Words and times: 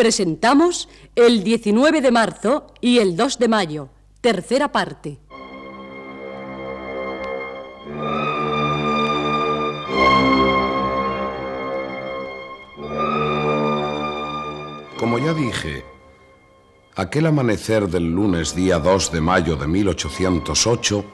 Presentamos 0.00 0.88
el 1.14 1.44
19 1.44 2.00
de 2.00 2.10
marzo 2.10 2.68
y 2.80 3.00
el 3.00 3.18
2 3.18 3.38
de 3.38 3.48
mayo, 3.48 3.90
tercera 4.22 4.72
parte. 4.72 5.18
Como 14.98 15.18
ya 15.18 15.34
dije, 15.34 15.84
aquel 16.96 17.26
amanecer 17.26 17.86
del 17.86 18.10
lunes 18.10 18.54
día 18.54 18.78
2 18.78 19.12
de 19.12 19.20
mayo 19.20 19.56
de 19.56 19.66
1808 19.66 21.04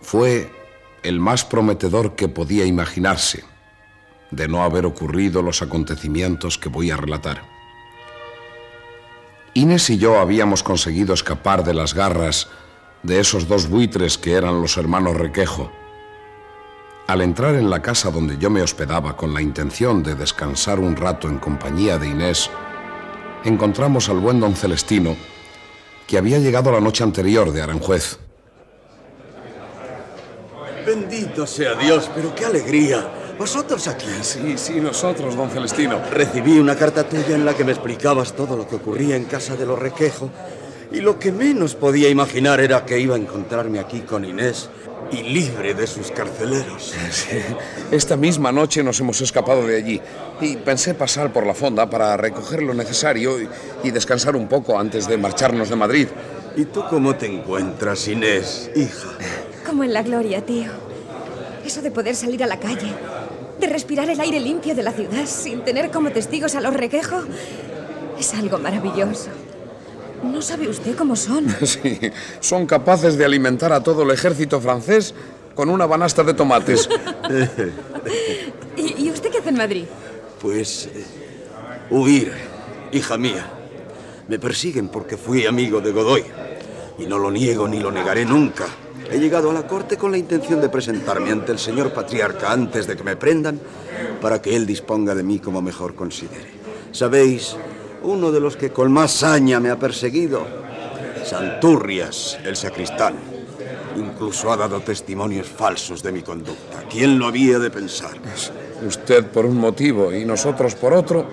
fue 0.00 0.50
el 1.02 1.20
más 1.20 1.44
prometedor 1.44 2.16
que 2.16 2.28
podía 2.28 2.64
imaginarse, 2.64 3.44
de 4.30 4.48
no 4.48 4.62
haber 4.62 4.86
ocurrido 4.86 5.42
los 5.42 5.60
acontecimientos 5.60 6.56
que 6.56 6.70
voy 6.70 6.90
a 6.90 6.96
relatar. 6.96 7.53
Inés 9.56 9.88
y 9.88 9.98
yo 9.98 10.18
habíamos 10.18 10.64
conseguido 10.64 11.14
escapar 11.14 11.62
de 11.62 11.74
las 11.74 11.94
garras 11.94 12.48
de 13.04 13.20
esos 13.20 13.46
dos 13.46 13.68
buitres 13.68 14.18
que 14.18 14.32
eran 14.32 14.60
los 14.60 14.76
hermanos 14.76 15.16
Requejo. 15.16 15.70
Al 17.06 17.20
entrar 17.20 17.54
en 17.54 17.70
la 17.70 17.80
casa 17.80 18.10
donde 18.10 18.36
yo 18.36 18.50
me 18.50 18.62
hospedaba 18.62 19.16
con 19.16 19.32
la 19.32 19.40
intención 19.40 20.02
de 20.02 20.16
descansar 20.16 20.80
un 20.80 20.96
rato 20.96 21.28
en 21.28 21.38
compañía 21.38 21.98
de 21.98 22.08
Inés, 22.08 22.50
encontramos 23.44 24.08
al 24.08 24.18
buen 24.18 24.40
don 24.40 24.56
Celestino, 24.56 25.14
que 26.08 26.18
había 26.18 26.40
llegado 26.40 26.72
la 26.72 26.80
noche 26.80 27.04
anterior 27.04 27.52
de 27.52 27.62
Aranjuez. 27.62 28.18
Bendito 30.84 31.46
sea 31.46 31.74
Dios, 31.74 32.10
pero 32.12 32.34
qué 32.34 32.44
alegría. 32.44 33.08
¿Vosotros 33.38 33.88
aquí? 33.88 34.06
Sí, 34.22 34.54
sí, 34.56 34.80
nosotros, 34.80 35.36
don 35.36 35.50
Celestino. 35.50 36.00
Recibí 36.10 36.58
una 36.58 36.76
carta 36.76 37.04
tuya 37.08 37.34
en 37.34 37.44
la 37.44 37.54
que 37.54 37.64
me 37.64 37.72
explicabas 37.72 38.34
todo 38.34 38.56
lo 38.56 38.68
que 38.68 38.76
ocurría 38.76 39.16
en 39.16 39.24
casa 39.24 39.56
de 39.56 39.66
los 39.66 39.78
Requejo. 39.78 40.30
Y 40.92 41.00
lo 41.00 41.18
que 41.18 41.32
menos 41.32 41.74
podía 41.74 42.08
imaginar 42.08 42.60
era 42.60 42.84
que 42.84 42.98
iba 43.00 43.16
a 43.16 43.18
encontrarme 43.18 43.80
aquí 43.80 44.00
con 44.00 44.24
Inés 44.24 44.68
y 45.10 45.22
libre 45.22 45.74
de 45.74 45.86
sus 45.86 46.10
carceleros. 46.10 46.94
Sí, 47.10 47.38
esta 47.90 48.16
misma 48.16 48.52
noche 48.52 48.82
nos 48.82 49.00
hemos 49.00 49.20
escapado 49.20 49.66
de 49.66 49.76
allí 49.76 50.00
y 50.40 50.56
pensé 50.56 50.94
pasar 50.94 51.32
por 51.32 51.46
la 51.46 51.54
fonda 51.54 51.88
para 51.88 52.16
recoger 52.16 52.62
lo 52.62 52.74
necesario 52.74 53.40
y, 53.40 53.48
y 53.82 53.90
descansar 53.90 54.36
un 54.36 54.48
poco 54.48 54.78
antes 54.78 55.08
de 55.08 55.16
marcharnos 55.16 55.68
de 55.68 55.76
Madrid. 55.76 56.08
¿Y 56.56 56.66
tú 56.66 56.84
cómo 56.88 57.16
te 57.16 57.26
encuentras, 57.26 58.06
Inés, 58.08 58.70
hija? 58.76 59.08
Como 59.66 59.82
en 59.84 59.92
la 59.92 60.02
gloria, 60.02 60.44
tío. 60.44 60.70
Eso 61.64 61.80
de 61.82 61.90
poder 61.90 62.14
salir 62.14 62.44
a 62.44 62.46
la 62.46 62.60
calle, 62.60 62.92
de 63.60 63.66
respirar 63.66 64.08
el 64.10 64.20
aire 64.20 64.40
limpio 64.40 64.74
de 64.74 64.82
la 64.82 64.92
ciudad 64.92 65.26
sin 65.26 65.64
tener 65.64 65.90
como 65.90 66.10
testigos 66.10 66.54
a 66.54 66.60
los 66.60 66.74
requejo, 66.74 67.22
es 68.18 68.34
algo 68.34 68.58
maravilloso. 68.58 69.28
¿No 70.22 70.40
sabe 70.40 70.68
usted 70.68 70.96
cómo 70.96 71.16
son? 71.16 71.46
Sí, 71.66 71.98
son 72.40 72.66
capaces 72.66 73.16
de 73.18 73.24
alimentar 73.24 73.72
a 73.72 73.82
todo 73.82 74.02
el 74.02 74.10
ejército 74.10 74.60
francés 74.60 75.14
con 75.54 75.68
una 75.68 75.86
banasta 75.86 76.22
de 76.24 76.34
tomates. 76.34 76.88
¿Y, 78.76 79.04
y 79.06 79.10
usted 79.10 79.30
qué 79.30 79.38
hace 79.38 79.50
en 79.50 79.56
Madrid? 79.56 79.84
Pues 80.40 80.86
eh, 80.86 81.04
huir, 81.90 82.32
hija 82.92 83.16
mía. 83.16 83.46
Me 84.28 84.38
persiguen 84.38 84.88
porque 84.88 85.16
fui 85.16 85.46
amigo 85.46 85.80
de 85.80 85.92
Godoy. 85.92 86.24
Y 86.98 87.06
no 87.06 87.18
lo 87.18 87.30
niego 87.30 87.68
ni 87.68 87.80
lo 87.80 87.90
negaré 87.90 88.24
nunca. 88.24 88.66
He 89.10 89.18
llegado 89.18 89.50
a 89.50 89.54
la 89.54 89.66
corte 89.66 89.96
con 89.96 90.10
la 90.10 90.18
intención 90.18 90.60
de 90.60 90.68
presentarme 90.68 91.30
ante 91.30 91.52
el 91.52 91.58
señor 91.58 91.92
patriarca 91.92 92.50
antes 92.50 92.86
de 92.86 92.96
que 92.96 93.04
me 93.04 93.16
prendan 93.16 93.60
para 94.20 94.40
que 94.40 94.56
él 94.56 94.66
disponga 94.66 95.14
de 95.14 95.22
mí 95.22 95.38
como 95.38 95.62
mejor 95.62 95.94
considere. 95.94 96.46
Sabéis, 96.92 97.56
uno 98.02 98.30
de 98.32 98.40
los 98.40 98.56
que 98.56 98.70
con 98.70 98.92
más 98.92 99.12
saña 99.12 99.60
me 99.60 99.70
ha 99.70 99.78
perseguido, 99.78 100.46
Santurrias, 101.24 102.38
el 102.44 102.54
sacristán, 102.54 103.14
incluso 103.96 104.52
ha 104.52 104.56
dado 104.56 104.80
testimonios 104.80 105.48
falsos 105.48 106.02
de 106.02 106.12
mi 106.12 106.22
conducta. 106.22 106.84
¿Quién 106.90 107.18
lo 107.18 107.26
había 107.26 107.58
de 107.58 107.70
pensar? 107.70 108.12
Usted 108.86 109.26
por 109.26 109.46
un 109.46 109.56
motivo 109.56 110.12
y 110.12 110.24
nosotros 110.24 110.74
por 110.74 110.92
otro, 110.92 111.26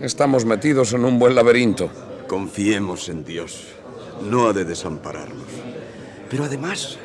estamos 0.00 0.44
metidos 0.44 0.92
en 0.92 1.04
un 1.04 1.18
buen 1.18 1.34
laberinto. 1.34 1.88
Confiemos 2.26 3.08
en 3.08 3.24
Dios. 3.24 3.64
No 4.28 4.48
ha 4.48 4.52
de 4.52 4.64
desampararnos. 4.64 5.61
Pero 6.32 6.44
además, 6.46 6.96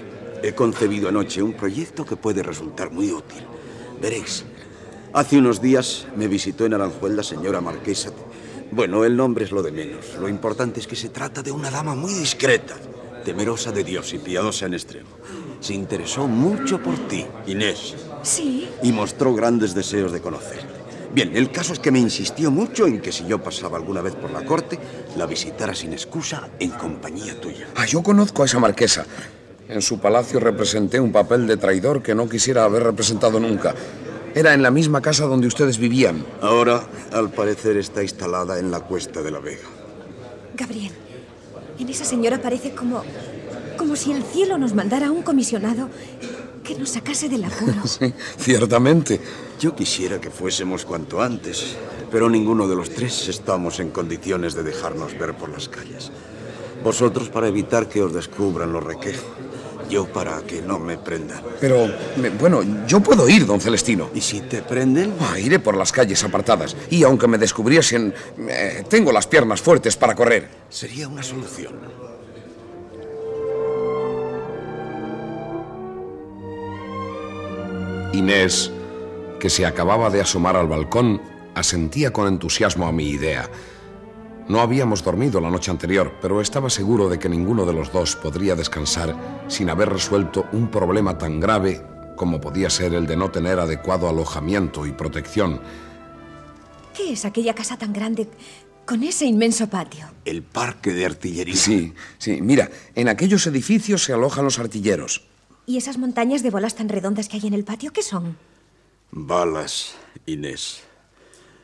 he 0.42 0.54
concebido 0.54 1.10
anoche 1.10 1.44
un 1.44 1.52
proyecto 1.52 2.06
que 2.06 2.16
puede 2.16 2.42
resultar 2.44 2.92
muy 2.92 3.12
útil. 3.12 3.44
Veréis, 4.02 4.46
hace 5.12 5.38
unos 5.38 5.62
días 5.62 6.08
me 6.16 6.30
visitó 6.30 6.66
en 6.66 6.74
Aranjuez 6.76 7.12
la 7.14 7.24
señora 7.24 7.60
marquesa. 7.60 8.12
Bueno, 8.72 9.04
el 9.04 9.18
nombre 9.18 9.44
es 9.44 9.52
lo 9.52 9.62
de 9.62 9.74
menos. 9.74 10.16
Lo 10.18 10.30
importante 10.30 10.80
es 10.80 10.88
que 10.88 10.96
se 10.96 11.10
trata 11.10 11.44
de 11.44 11.52
una 11.52 11.70
dama 11.70 11.94
muy 11.94 12.14
discreta, 12.14 12.76
temerosa 13.26 13.74
de 13.74 13.84
Dios 13.84 14.14
y 14.14 14.20
piadosa 14.20 14.66
en 14.66 14.76
extremo. 14.76 15.10
Se 15.60 15.74
interesó 15.74 16.26
mucho 16.30 16.82
por 16.82 16.98
ti, 17.10 17.26
Inés, 17.48 17.96
Sí. 18.24 18.70
y 18.82 18.94
mostró 18.94 19.36
grandes 19.36 19.74
deseos 19.74 20.14
de 20.14 20.22
conocerte. 20.22 20.67
Bien, 21.14 21.36
el 21.36 21.52
caso 21.52 21.74
es 21.74 21.80
que 21.80 21.92
me 21.92 22.00
insistió 22.00 22.52
mucho 22.52 22.86
en 22.86 23.02
que 23.02 23.12
si 23.12 23.26
yo 23.26 23.42
pasaba 23.42 23.78
alguna 23.78 24.02
vez 24.02 24.16
por 24.16 24.32
la 24.32 24.46
corte, 24.46 24.78
la 25.16 25.26
visitara 25.26 25.74
sin 25.74 25.94
excusa 25.94 26.50
en 26.60 26.72
compañía 26.72 27.40
tuya. 27.40 27.68
Ah, 27.76 27.86
yo 27.86 28.04
conozco 28.04 28.44
a 28.44 28.46
esa 28.46 28.60
marquesa. 28.60 29.06
En 29.70 29.82
su 29.82 30.00
palacio 30.00 30.40
representé 30.40 31.00
un 31.00 31.12
papel 31.12 31.48
de 31.48 31.58
traidor 31.58 32.02
que 32.02 32.16
no 32.16 32.30
quisiera 32.30 32.64
haber 32.64 32.84
representado 32.84 33.40
nunca. 33.40 33.76
Era 34.36 34.54
en 34.54 34.62
la 34.62 34.72
misma 34.72 35.02
casa 35.02 35.26
donde 35.26 35.48
ustedes 35.48 35.78
vivían. 35.78 36.26
Ahora, 36.42 36.84
al 37.12 37.32
parecer, 37.32 37.78
está 37.78 38.04
instalada 38.04 38.60
en 38.60 38.72
la 38.72 38.82
Cuesta 38.82 39.22
de 39.22 39.32
la 39.32 39.40
Vega. 39.40 39.68
Gabriel, 40.56 40.92
en 41.80 41.90
esa 41.90 42.06
señora 42.06 42.42
parece 42.42 42.74
como. 42.76 43.04
como 43.78 43.96
si 43.96 44.12
el 44.12 44.24
cielo 44.24 44.58
nos 44.58 44.74
mandara 44.74 45.12
un 45.12 45.24
comisionado 45.24 45.90
que 46.68 46.76
nos 46.76 46.90
sacase 46.90 47.30
del 47.30 47.46
apuro. 47.46 47.82
Sí, 47.88 48.14
ciertamente. 48.40 49.20
Yo 49.60 49.76
quisiera 49.76 50.20
que 50.20 50.30
fuésemos 50.30 50.86
cuanto 50.86 51.22
antes, 51.22 51.76
pero 52.12 52.30
ninguno 52.30 52.68
de 52.68 52.76
los 52.76 52.90
tres 52.90 53.28
estamos 53.30 53.80
en 53.80 53.90
condiciones 53.92 54.54
de 54.54 54.64
dejarnos 54.64 55.18
ver 55.18 55.34
por 55.36 55.50
las 55.50 55.68
calles. 55.70 56.12
Vosotros 56.84 57.30
para 57.30 57.48
evitar 57.48 57.88
que 57.90 58.02
os 58.04 58.14
descubran 58.14 58.72
los 58.72 58.84
requejos, 58.84 59.26
yo 59.90 60.06
para 60.06 60.42
que 60.42 60.62
no 60.62 60.78
me 60.78 60.98
prendan. 60.98 61.42
Pero, 61.60 61.88
me- 62.18 62.30
bueno, 62.30 62.62
yo 62.86 63.00
puedo 63.00 63.28
ir, 63.28 63.46
don 63.48 63.60
Celestino. 63.60 64.10
¿Y 64.14 64.22
si 64.22 64.42
te 64.42 64.62
prenden? 64.62 65.14
Ah, 65.22 65.40
iré 65.40 65.58
por 65.60 65.76
las 65.76 65.92
calles 65.92 66.24
apartadas. 66.24 66.76
Y 66.92 67.04
aunque 67.04 67.28
me 67.28 67.38
descubriesen, 67.40 68.14
eh, 68.48 68.84
tengo 68.90 69.12
las 69.12 69.26
piernas 69.26 69.62
fuertes 69.62 69.96
para 69.98 70.14
correr. 70.14 70.50
Sería 70.70 71.08
una 71.08 71.24
solución. 71.24 71.74
Inés, 78.14 78.72
que 79.40 79.50
se 79.50 79.66
acababa 79.66 80.10
de 80.10 80.22
asomar 80.22 80.56
al 80.56 80.68
balcón, 80.68 81.22
asentía 81.56 82.12
con 82.14 82.28
entusiasmo 82.28 82.88
a 82.88 82.92
mi 82.92 83.10
idea. 83.10 83.50
No 84.48 84.62
habíamos 84.62 85.04
dormido 85.04 85.42
la 85.42 85.50
noche 85.50 85.72
anterior, 85.72 86.14
pero 86.22 86.40
estaba 86.40 86.70
seguro 86.70 87.10
de 87.10 87.20
que 87.20 87.28
ninguno 87.28 87.66
de 87.66 87.74
los 87.74 87.92
dos 87.92 88.16
podría 88.16 88.56
descansar 88.56 89.44
sin 89.50 89.70
haber 89.70 89.90
resuelto 89.90 90.46
un 90.54 90.70
problema 90.70 91.18
tan 91.18 91.40
grave 91.40 91.82
como 92.16 92.40
podía 92.40 92.70
ser 92.70 92.94
el 92.94 93.06
de 93.06 93.18
no 93.18 93.30
tener 93.30 93.60
adecuado 93.60 94.08
alojamiento 94.08 94.86
y 94.86 94.92
protección. 94.94 95.62
¿Qué 96.96 97.14
es 97.14 97.26
aquella 97.26 97.54
casa 97.54 97.78
tan 97.78 97.94
grande 97.94 98.28
con 98.86 99.04
ese 99.04 99.26
inmenso 99.26 99.68
patio? 99.68 100.08
El 100.26 100.44
parque 100.44 100.94
de 100.94 101.06
artillería. 101.06 101.56
Sí, 101.56 101.94
sí. 102.18 102.42
Mira, 102.42 102.72
en 102.96 103.10
aquellos 103.10 103.46
edificios 103.48 104.04
se 104.04 104.14
alojan 104.14 104.46
los 104.46 104.60
artilleros. 104.60 105.28
¿Y 105.70 105.76
esas 105.76 105.98
montañas 105.98 106.44
de 106.44 106.50
bolas 106.50 106.76
tan 106.76 106.88
redondas 106.88 107.28
que 107.28 107.36
hay 107.36 107.46
en 107.46 107.54
el 107.54 107.66
patio 107.66 107.92
qué 107.92 108.02
son? 108.02 108.38
Balas, 109.12 109.96
Inés. 110.26 110.82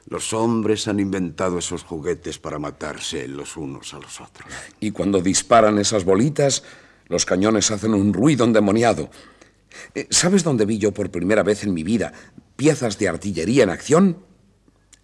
Los 0.07 0.33
hombres 0.33 0.89
han 0.89 1.00
inventado 1.00 1.57
esos 1.57 1.83
juguetes 1.83 2.38
para 2.38 2.59
matarse 2.59 3.29
los 3.29 3.55
unos 3.55 3.94
a 3.94 4.00
los 4.00 4.19
otros. 4.19 4.51
Y 4.81 4.91
cuando 4.91 5.21
disparan 5.21 5.79
esas 5.79 6.03
bolitas, 6.03 6.63
los 7.07 7.23
cañones 7.23 7.71
hacen 7.71 7.94
un 7.94 8.13
ruido 8.13 8.44
endemoniado. 8.44 9.09
Eh, 9.95 10.07
¿Sabes 10.09 10.44
dónde 10.44 10.65
vi 10.65 10.77
yo 10.79 10.94
por 10.94 11.09
primera 11.09 11.41
vez 11.41 11.63
en 11.63 11.73
mi 11.73 11.83
vida 11.83 12.11
piezas 12.57 13.00
de 13.00 13.07
artillería 13.07 13.63
en 13.63 13.69
acción? 13.69 14.17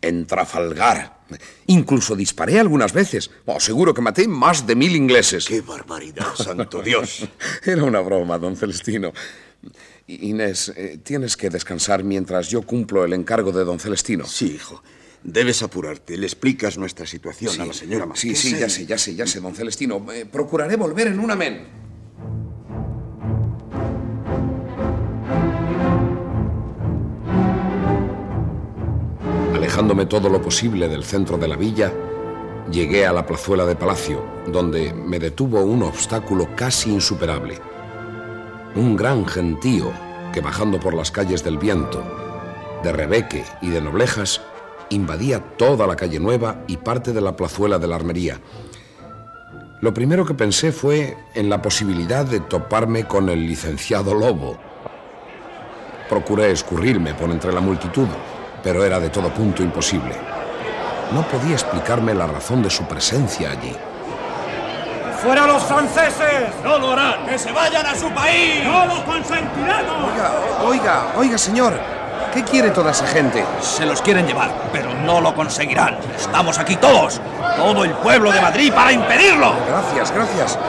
En 0.02 0.28
Trafalgar. 0.28 1.19
Incluso 1.68 2.16
disparé 2.16 2.60
algunas 2.60 2.94
veces. 2.94 3.30
Oh, 3.46 3.60
seguro 3.60 3.94
que 3.94 4.02
maté 4.02 4.28
más 4.28 4.66
de 4.66 4.76
mil 4.76 4.96
ingleses. 4.96 5.46
¡Qué 5.46 5.62
barbaridad, 5.62 6.34
santo 6.36 6.82
Dios! 6.82 7.28
Era 7.66 7.84
una 7.84 8.00
broma, 8.02 8.38
don 8.38 8.56
Celestino. 8.56 9.12
Inés, 10.08 10.74
eh, 10.76 10.98
tienes 11.04 11.38
que 11.38 11.50
descansar 11.50 12.04
mientras 12.04 12.50
yo 12.50 12.62
cumplo 12.64 13.06
el 13.06 13.14
encargo 13.14 13.52
de 13.52 13.64
don 13.64 13.80
Celestino. 13.80 14.26
Sí, 14.26 14.54
hijo. 14.56 14.82
Debes 15.22 15.62
apurarte. 15.62 16.18
Le 16.18 16.26
explicas 16.26 16.78
nuestra 16.78 17.06
situación 17.06 17.60
a 17.62 17.66
la 17.66 17.74
señora 17.74 18.06
Sí, 18.16 18.28
Marquesa 18.30 18.42
sí, 18.42 18.52
ya 18.58 18.66
y- 18.66 18.70
sé, 18.70 18.86
ya 18.86 18.98
sé, 18.98 19.16
ya 19.16 19.28
sé, 19.28 19.40
don 19.42 19.54
Celestino. 19.54 20.06
Eh, 20.14 20.26
procuraré 20.26 20.78
volver 20.78 21.08
en 21.08 21.20
un 21.20 21.30
amén. 21.30 21.68
Alejándome 29.80 30.08
todo 30.08 30.28
lo 30.28 30.42
posible 30.42 30.90
del 30.90 31.06
centro 31.06 31.38
de 31.38 31.48
la 31.48 31.56
villa, 31.56 31.94
llegué 32.70 33.06
a 33.06 33.14
la 33.14 33.26
plazuela 33.26 33.66
de 33.66 33.78
palacio, 33.78 34.22
donde 34.46 34.94
me 34.94 35.20
detuvo 35.20 35.62
un 35.62 35.84
obstáculo 35.84 36.50
casi 36.54 36.92
insuperable. 36.92 37.58
Un 38.76 38.98
gran 38.98 39.26
gentío 39.26 39.90
que 40.34 40.42
bajando 40.42 40.82
por 40.82 40.94
las 40.94 41.12
calles 41.12 41.46
del 41.46 41.58
viento, 41.58 42.04
de 42.84 42.92
Rebeque 42.92 43.46
y 43.62 43.70
de 43.70 43.80
Noblejas, 43.80 44.42
invadía 44.90 45.40
toda 45.56 45.88
la 45.88 45.96
calle 45.96 46.20
Nueva 46.20 46.62
y 46.68 46.76
parte 46.76 47.14
de 47.14 47.22
la 47.22 47.38
plazuela 47.38 47.80
de 47.80 47.88
la 47.88 47.96
Armería. 47.96 48.42
Lo 49.80 49.94
primero 49.94 50.26
que 50.26 50.34
pensé 50.34 50.74
fue 50.74 51.16
en 51.36 51.50
la 51.50 51.62
posibilidad 51.62 52.26
de 52.26 52.42
toparme 52.42 53.06
con 53.06 53.30
el 53.30 53.48
licenciado 53.48 54.14
Lobo. 54.14 54.58
Procuré 56.10 56.52
escurrirme 56.52 57.14
por 57.14 57.30
entre 57.30 57.54
la 57.54 57.62
multitud, 57.62 58.10
pero 58.64 58.84
era 58.84 59.00
de 59.00 59.10
todo 59.10 59.30
punto 59.30 59.64
imposible. 59.64 60.16
No 61.12 61.24
podía 61.24 61.54
explicarme 61.54 62.14
la 62.14 62.28
razón 62.28 62.62
de 62.62 62.70
su 62.70 62.84
presencia 62.86 63.52
allí. 63.52 63.76
¡Fuera 65.24 65.46
los 65.48 65.64
franceses! 65.64 66.50
¡No 66.64 66.78
lo 66.78 66.94
harán! 66.94 67.26
¡Que 67.26 67.38
se 67.38 67.52
vayan 67.52 67.86
a 67.86 67.96
su 67.96 68.10
país! 68.12 68.64
¡No 68.64 68.86
lo 68.86 69.04
consentiremos! 69.04 70.12
Oiga, 70.12 70.32
oiga, 70.64 71.02
oiga, 71.18 71.38
señor. 71.38 71.74
¿Qué 72.34 72.44
quiere 72.44 72.70
toda 72.70 72.92
esa 72.92 73.08
gente? 73.08 73.44
Se 73.60 73.86
los 73.86 74.02
quieren 74.02 74.28
llevar, 74.28 74.52
pero 74.72 74.94
no 74.94 75.20
lo 75.20 75.34
conseguirán. 75.34 75.98
Estamos 76.16 76.60
aquí 76.60 76.76
todos, 76.76 77.20
todo 77.58 77.84
el 77.84 77.92
pueblo 77.92 78.32
de 78.32 78.40
Madrid 78.40 78.72
para 78.72 78.92
impedirlo. 78.92 79.54
Gracias, 79.68 80.12
gracias. 80.12 80.60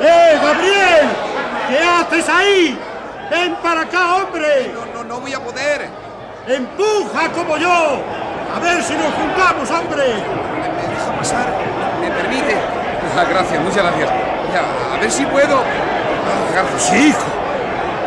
¡Eh, 0.00 0.38
Gabriel! 0.42 1.08
¿Qué 1.68 1.78
haces 1.78 2.28
ahí? 2.28 2.78
¡Ven 3.30 3.56
para 3.62 3.82
acá, 3.82 4.16
hombre! 4.16 4.72
No, 4.74 4.92
no, 4.92 5.04
no 5.04 5.20
voy 5.20 5.32
a 5.32 5.40
poder. 5.40 5.88
¡Empuja 6.46 7.30
como 7.30 7.56
yo! 7.56 8.02
A 8.54 8.60
ver 8.60 8.82
si 8.82 8.94
nos 8.94 9.12
juntamos, 9.14 9.70
hombre. 9.70 10.04
¿Me 10.04 10.94
deja 10.94 11.18
pasar? 11.18 11.46
¿Me 12.00 12.10
permite? 12.10 12.56
Ah, 13.16 13.24
gracias, 13.28 13.62
muchas 13.62 13.82
gracias. 13.82 14.10
Ya, 14.52 14.94
a 14.94 15.00
ver 15.00 15.10
si 15.10 15.24
puedo. 15.26 15.56
Ah, 15.56 16.52
gracias. 16.52 16.82
Sí, 16.82 17.08
hijo. 17.08 17.18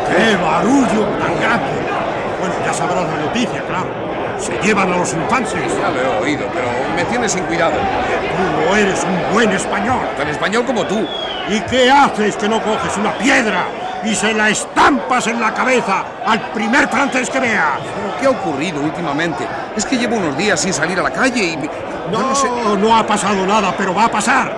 ¡Qué 0.08 0.36
barullo 0.36 1.06
tan 1.18 1.40
grande! 1.40 1.66
Bueno, 2.40 2.54
ya 2.64 2.72
sabrás 2.72 3.04
la 3.04 3.26
noticia, 3.26 3.62
claro. 3.66 3.88
Se 4.38 4.52
llevan 4.62 4.92
a 4.92 4.96
los 4.96 5.12
infantes. 5.12 5.52
Ya 5.54 5.90
lo 5.90 6.00
he 6.00 6.22
oído, 6.22 6.46
pero 6.54 6.68
me 6.94 7.04
tienes 7.04 7.32
sin 7.32 7.44
cuidado. 7.44 7.72
Tú 7.72 8.70
no 8.70 8.76
eres 8.76 9.02
un 9.02 9.34
buen 9.34 9.50
español. 9.50 10.00
Tan 10.16 10.28
español 10.28 10.64
como 10.64 10.84
tú. 10.86 11.06
¿Y 11.48 11.60
qué 11.62 11.90
haces 11.90 12.36
que 12.36 12.48
no 12.48 12.62
coges 12.62 12.96
una 12.96 13.12
piedra 13.18 13.64
y 14.04 14.14
se 14.14 14.32
la 14.34 14.50
estampas 14.50 15.26
en 15.26 15.40
la 15.40 15.52
cabeza 15.52 16.04
al 16.26 16.50
primer 16.50 16.88
francés 16.88 17.28
que 17.30 17.40
veas? 17.40 17.78
¿Pero 17.94 18.20
qué 18.20 18.26
ha 18.26 18.30
ocurrido 18.30 18.80
últimamente? 18.80 19.46
Es 19.76 19.84
que 19.84 19.96
llevo 19.96 20.16
unos 20.16 20.36
días 20.36 20.60
sin 20.60 20.72
salir 20.72 20.98
a 20.98 21.02
la 21.02 21.10
calle 21.10 21.44
y... 21.44 21.56
No, 22.10 22.34
sé. 22.34 22.48
no 22.78 22.96
ha 22.96 23.06
pasado 23.06 23.46
nada, 23.46 23.74
pero 23.76 23.94
va 23.94 24.06
a 24.06 24.10
pasar. 24.10 24.50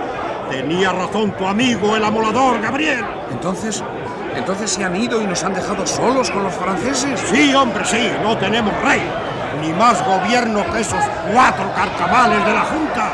Tenía 0.51 0.93
razón 0.93 1.33
tu 1.33 1.47
amigo, 1.47 1.97
el 1.97 2.05
amolador, 2.05 2.61
Gabriel. 2.61 3.05
Entonces, 3.31 3.83
entonces 4.37 4.71
se 4.71 4.85
han 4.85 4.95
ido 4.97 5.21
y 5.21 5.27
nos 5.27 5.43
han 5.43 5.55
dejado 5.55 5.87
solos 5.87 6.31
con 6.31 6.45
los 6.45 6.55
franceses. 6.55 7.21
Sí, 7.31 7.55
hombre, 7.55 7.85
sí, 7.85 8.11
no 8.23 8.37
tenemos 8.37 8.73
rey. 8.83 9.03
Ni 9.61 9.73
más 9.73 10.05
gobierno 10.07 10.65
que 10.73 10.81
esos 10.81 11.05
cuatro 11.33 11.73
carcamales 11.75 12.45
de 12.45 12.53
la 12.53 12.62
Junta. 12.62 13.11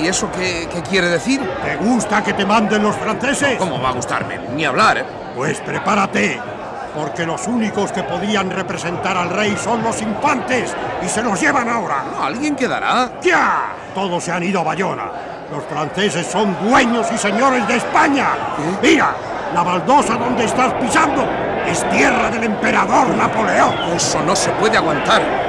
¿Y 0.00 0.06
eso 0.06 0.30
qué, 0.30 0.68
qué 0.72 0.82
quiere 0.82 1.08
decir? 1.08 1.40
¿Te 1.64 1.76
gusta 1.76 2.22
que 2.22 2.34
te 2.34 2.44
manden 2.44 2.82
los 2.82 2.94
franceses? 2.96 3.56
¿Cómo 3.58 3.80
va 3.80 3.90
a 3.90 3.92
gustarme? 3.92 4.38
Ni 4.54 4.64
hablar, 4.64 4.98
¿eh? 4.98 5.04
Pues 5.34 5.60
prepárate, 5.60 6.40
porque 6.94 7.26
los 7.26 7.46
únicos 7.46 7.92
que 7.92 8.02
podían 8.02 8.50
representar 8.50 9.16
al 9.16 9.30
rey 9.30 9.56
son 9.62 9.82
los 9.82 10.00
infantes 10.00 10.74
y 11.04 11.08
se 11.08 11.22
los 11.22 11.40
llevan 11.40 11.68
ahora. 11.68 12.04
No, 12.10 12.24
alguien 12.24 12.56
quedará. 12.56 13.12
¡Ya! 13.22 13.74
Todos 13.94 14.24
se 14.24 14.32
han 14.32 14.42
ido 14.42 14.60
a 14.60 14.64
Bayona. 14.64 15.04
Los 15.50 15.64
franceses 15.64 16.26
son 16.26 16.56
dueños 16.62 17.06
y 17.12 17.18
señores 17.18 17.66
de 17.68 17.76
España. 17.76 18.28
Mira, 18.82 19.14
la 19.54 19.62
baldosa 19.62 20.14
donde 20.14 20.44
estás 20.44 20.72
pisando 20.74 21.24
es 21.66 21.88
tierra 21.90 22.30
del 22.30 22.44
emperador 22.44 23.08
Napoleón. 23.08 23.74
Eso 23.94 24.22
no 24.22 24.34
se 24.34 24.50
puede 24.52 24.76
aguantar. 24.76 25.45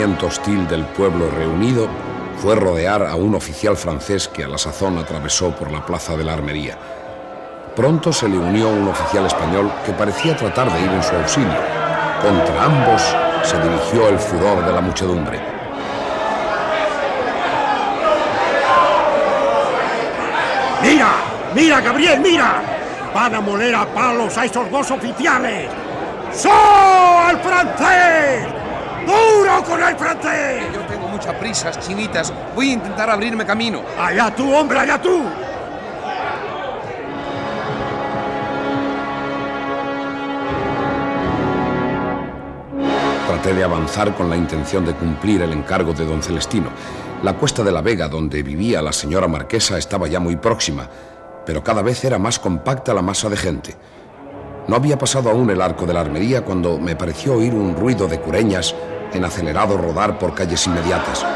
Hostil 0.00 0.66
del 0.66 0.86
pueblo 0.86 1.30
reunido 1.30 1.86
fue 2.38 2.54
rodear 2.54 3.02
a 3.02 3.16
un 3.16 3.34
oficial 3.34 3.76
francés 3.76 4.28
que 4.28 4.44
a 4.44 4.48
la 4.48 4.56
sazón 4.56 4.96
atravesó 4.96 5.50
por 5.50 5.70
la 5.70 5.84
plaza 5.84 6.16
de 6.16 6.24
la 6.24 6.32
Armería. 6.32 6.78
Pronto 7.76 8.10
se 8.10 8.26
le 8.26 8.38
unió 8.38 8.70
un 8.70 8.88
oficial 8.88 9.26
español 9.26 9.70
que 9.84 9.92
parecía 9.92 10.34
tratar 10.34 10.72
de 10.72 10.80
ir 10.80 10.90
en 10.90 11.02
su 11.02 11.14
auxilio. 11.14 11.60
Contra 12.22 12.64
ambos 12.64 13.02
se 13.42 13.60
dirigió 13.60 14.08
el 14.08 14.18
furor 14.18 14.64
de 14.64 14.72
la 14.72 14.80
muchedumbre. 14.80 15.38
¡Mira! 20.82 21.08
¡Mira, 21.54 21.80
Gabriel, 21.82 22.20
mira! 22.20 22.62
Van 23.14 23.34
a 23.34 23.40
moler 23.42 23.74
a 23.74 23.84
palos 23.84 24.38
a 24.38 24.46
esos 24.46 24.70
dos 24.70 24.90
oficiales. 24.90 25.68
¡So 26.32 26.50
al 26.50 27.38
francés! 27.40 28.59
¡Duro 29.06 29.64
con 29.64 29.82
el 29.82 29.96
francés! 29.96 30.64
Yo 30.74 30.80
tengo 30.82 31.08
muchas 31.08 31.34
prisas, 31.34 31.78
chinitas. 31.80 32.32
Voy 32.54 32.70
a 32.70 32.72
intentar 32.74 33.10
abrirme 33.10 33.46
camino. 33.46 33.82
¡Allá 33.98 34.34
tú, 34.34 34.54
hombre, 34.54 34.78
allá 34.78 35.00
tú! 35.00 35.22
Traté 43.26 43.54
de 43.54 43.64
avanzar 43.64 44.14
con 44.14 44.28
la 44.28 44.36
intención 44.36 44.84
de 44.84 44.94
cumplir 44.94 45.42
el 45.42 45.52
encargo 45.52 45.92
de 45.92 46.04
don 46.04 46.22
Celestino. 46.22 46.68
La 47.22 47.34
cuesta 47.34 47.62
de 47.62 47.70
la 47.70 47.80
Vega, 47.80 48.08
donde 48.08 48.42
vivía 48.42 48.82
la 48.82 48.92
señora 48.92 49.28
marquesa, 49.28 49.78
estaba 49.78 50.08
ya 50.08 50.20
muy 50.20 50.36
próxima, 50.36 50.88
pero 51.46 51.62
cada 51.62 51.82
vez 51.82 52.04
era 52.04 52.18
más 52.18 52.38
compacta 52.38 52.92
la 52.92 53.02
masa 53.02 53.28
de 53.28 53.36
gente. 53.36 53.76
No 54.70 54.76
había 54.76 54.96
pasado 54.96 55.30
aún 55.30 55.50
el 55.50 55.60
arco 55.60 55.84
de 55.84 55.92
la 55.92 55.98
armería 55.98 56.42
cuando 56.42 56.78
me 56.78 56.94
pareció 56.94 57.34
oír 57.34 57.52
un 57.52 57.74
ruido 57.74 58.06
de 58.06 58.20
cureñas 58.20 58.72
en 59.12 59.24
acelerado 59.24 59.76
rodar 59.76 60.16
por 60.16 60.32
calles 60.32 60.64
inmediatas. 60.64 61.26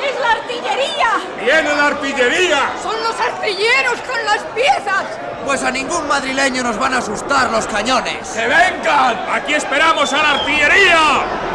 ¡Es 0.00 0.20
la 0.20 0.30
artillería! 0.30 1.08
¡Viene 1.44 1.68
la 1.74 1.86
artillería! 1.88 2.74
¡Son 2.80 2.94
los 3.02 3.18
artilleros 3.18 4.00
con 4.06 4.24
las 4.24 4.38
piezas! 4.54 5.04
Pues 5.44 5.64
a 5.64 5.72
ningún 5.72 6.06
madrileño 6.06 6.62
nos 6.62 6.78
van 6.78 6.94
a 6.94 6.98
asustar 6.98 7.50
los 7.50 7.66
cañones. 7.66 8.28
¡Que 8.28 8.46
vengan! 8.46 9.16
¡Aquí 9.32 9.54
esperamos 9.54 10.12
a 10.12 10.22
la 10.22 10.30
artillería! 10.30 11.51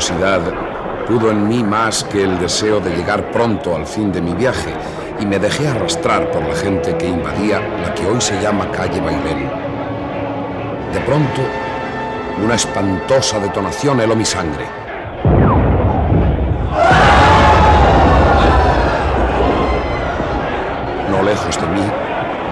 Curiosidad 0.00 0.40
pudo 1.06 1.30
en 1.30 1.46
mí 1.46 1.62
más 1.62 2.04
que 2.04 2.22
el 2.22 2.38
deseo 2.38 2.80
de 2.80 2.96
llegar 2.96 3.30
pronto 3.30 3.76
al 3.76 3.86
fin 3.86 4.10
de 4.10 4.22
mi 4.22 4.32
viaje 4.32 4.72
y 5.20 5.26
me 5.26 5.38
dejé 5.38 5.68
arrastrar 5.68 6.30
por 6.30 6.42
la 6.42 6.54
gente 6.54 6.96
que 6.96 7.06
invadía 7.06 7.60
la 7.60 7.92
que 7.92 8.06
hoy 8.06 8.18
se 8.18 8.40
llama 8.40 8.70
calle 8.70 8.98
Bailén. 8.98 9.50
De 10.94 11.00
pronto, 11.00 11.42
una 12.42 12.54
espantosa 12.54 13.40
detonación 13.40 14.00
heló 14.00 14.16
mi 14.16 14.24
sangre. 14.24 14.64
No 21.10 21.22
lejos 21.22 21.60
de 21.60 21.66
mí, 21.66 21.82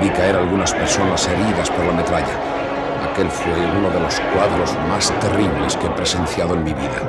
vi 0.02 0.10
caer 0.10 0.36
algunas 0.36 0.74
personas 0.74 1.26
heridas 1.26 1.70
por 1.70 1.86
la 1.86 1.92
metralla. 1.92 2.57
Aquel 3.18 3.30
fue 3.32 3.52
uno 3.52 3.90
de 3.90 3.98
los 3.98 4.20
cuadros 4.20 4.78
más 4.88 5.10
terribles 5.18 5.76
que 5.76 5.88
he 5.88 5.90
presenciado 5.90 6.54
en 6.54 6.62
mi 6.62 6.72
vida. 6.72 7.02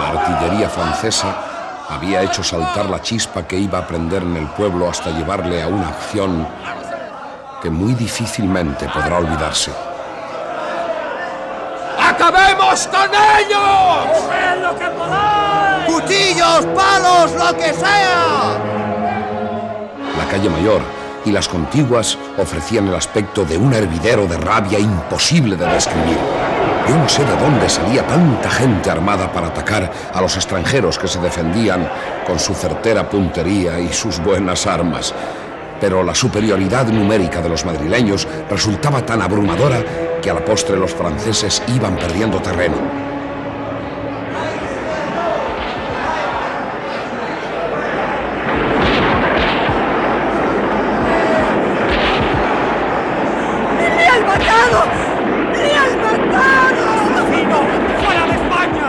La 0.00 0.08
artillería 0.08 0.68
francesa 0.68 1.28
había 1.88 2.22
hecho 2.22 2.42
saltar 2.42 2.86
la 2.86 3.00
chispa 3.00 3.44
que 3.44 3.56
iba 3.56 3.78
a 3.78 3.86
prender 3.86 4.24
en 4.24 4.36
el 4.36 4.48
pueblo 4.48 4.90
hasta 4.90 5.10
llevarle 5.10 5.62
a 5.62 5.68
una 5.68 5.90
acción 5.90 6.48
que 7.62 7.70
muy 7.70 7.94
difícilmente 7.94 8.88
podrá 8.88 9.18
olvidarse. 9.18 9.70
¡Acabemos 12.00 12.88
con 12.88 13.10
ellos! 13.14 14.06
¡Coged 14.12 14.60
lo 14.60 14.76
que 14.76 14.86
podáis! 14.86 15.84
¡Cuchillos, 15.86 16.66
palos, 16.74 17.30
lo 17.34 17.56
que 17.56 17.72
sea! 17.74 18.87
Calle 20.30 20.50
mayor 20.50 20.82
y 21.24 21.32
las 21.32 21.48
contiguas 21.48 22.18
ofrecían 22.36 22.88
el 22.88 22.94
aspecto 22.94 23.44
de 23.44 23.56
un 23.56 23.72
hervidero 23.72 24.26
de 24.26 24.36
rabia 24.36 24.78
imposible 24.78 25.56
de 25.56 25.66
describir. 25.66 26.18
Yo 26.88 26.96
no 26.96 27.08
sé 27.08 27.24
de 27.24 27.36
dónde 27.36 27.68
salía 27.68 28.06
tanta 28.06 28.50
gente 28.50 28.90
armada 28.90 29.32
para 29.32 29.48
atacar 29.48 29.90
a 30.12 30.20
los 30.20 30.36
extranjeros 30.36 30.98
que 30.98 31.08
se 31.08 31.20
defendían 31.20 31.88
con 32.26 32.38
su 32.38 32.54
certera 32.54 33.08
puntería 33.08 33.78
y 33.80 33.92
sus 33.92 34.22
buenas 34.22 34.66
armas. 34.66 35.14
Pero 35.80 36.02
la 36.02 36.14
superioridad 36.14 36.86
numérica 36.86 37.40
de 37.40 37.48
los 37.48 37.64
madrileños 37.64 38.26
resultaba 38.50 39.04
tan 39.04 39.22
abrumadora 39.22 39.82
que 40.20 40.30
a 40.30 40.34
la 40.34 40.44
postre 40.44 40.76
los 40.76 40.92
franceses 40.94 41.62
iban 41.68 41.96
perdiendo 41.96 42.40
terreno. 42.40 42.76
¡Le 53.78 54.06
has 54.06 54.20
matado! 54.26 54.84
¡Le 55.52 55.74
has 55.74 55.96
matado! 55.96 56.84
¡Fino! 57.30 57.58
¡Fuera 58.02 58.26
de 58.26 58.32
España! 58.32 58.88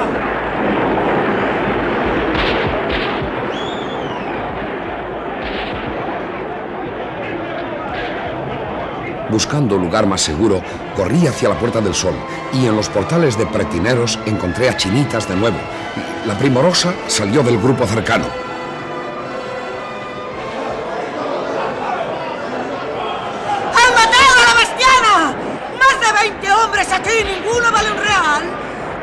Buscando 9.60 9.78
lugar 9.78 10.08
más 10.08 10.22
seguro, 10.22 10.63
corrí 10.96 11.28
hacia 11.28 11.50
la 11.50 11.60
Puerta 11.60 11.82
del 11.82 11.94
Sol 11.94 12.13
y 12.54 12.66
en 12.66 12.78
los 12.78 12.88
portales 12.88 13.38
de 13.38 13.46
Pretineros 13.46 14.18
encontré 14.25 14.70
a 14.70 14.78
Chinitas 14.78 15.28
de 15.28 15.36
nuevo. 15.36 15.58
La 16.25 16.38
primorosa 16.38 16.94
salió 17.08 17.44
del 17.44 17.58
grupo 17.58 17.86
cercano. 17.86 18.24
¡Han 23.75 23.94
matado 23.96 24.39
a 24.39 24.48
la 24.48 24.56
bestiana! 24.62 25.36
¡Más 25.78 26.00
de 26.00 26.30
20 26.30 26.51
hombres 26.54 26.94
aquí 26.94 27.25
ninguno 27.25 27.70
vale 27.70 27.92
un 27.92 27.98
real! 27.98 28.44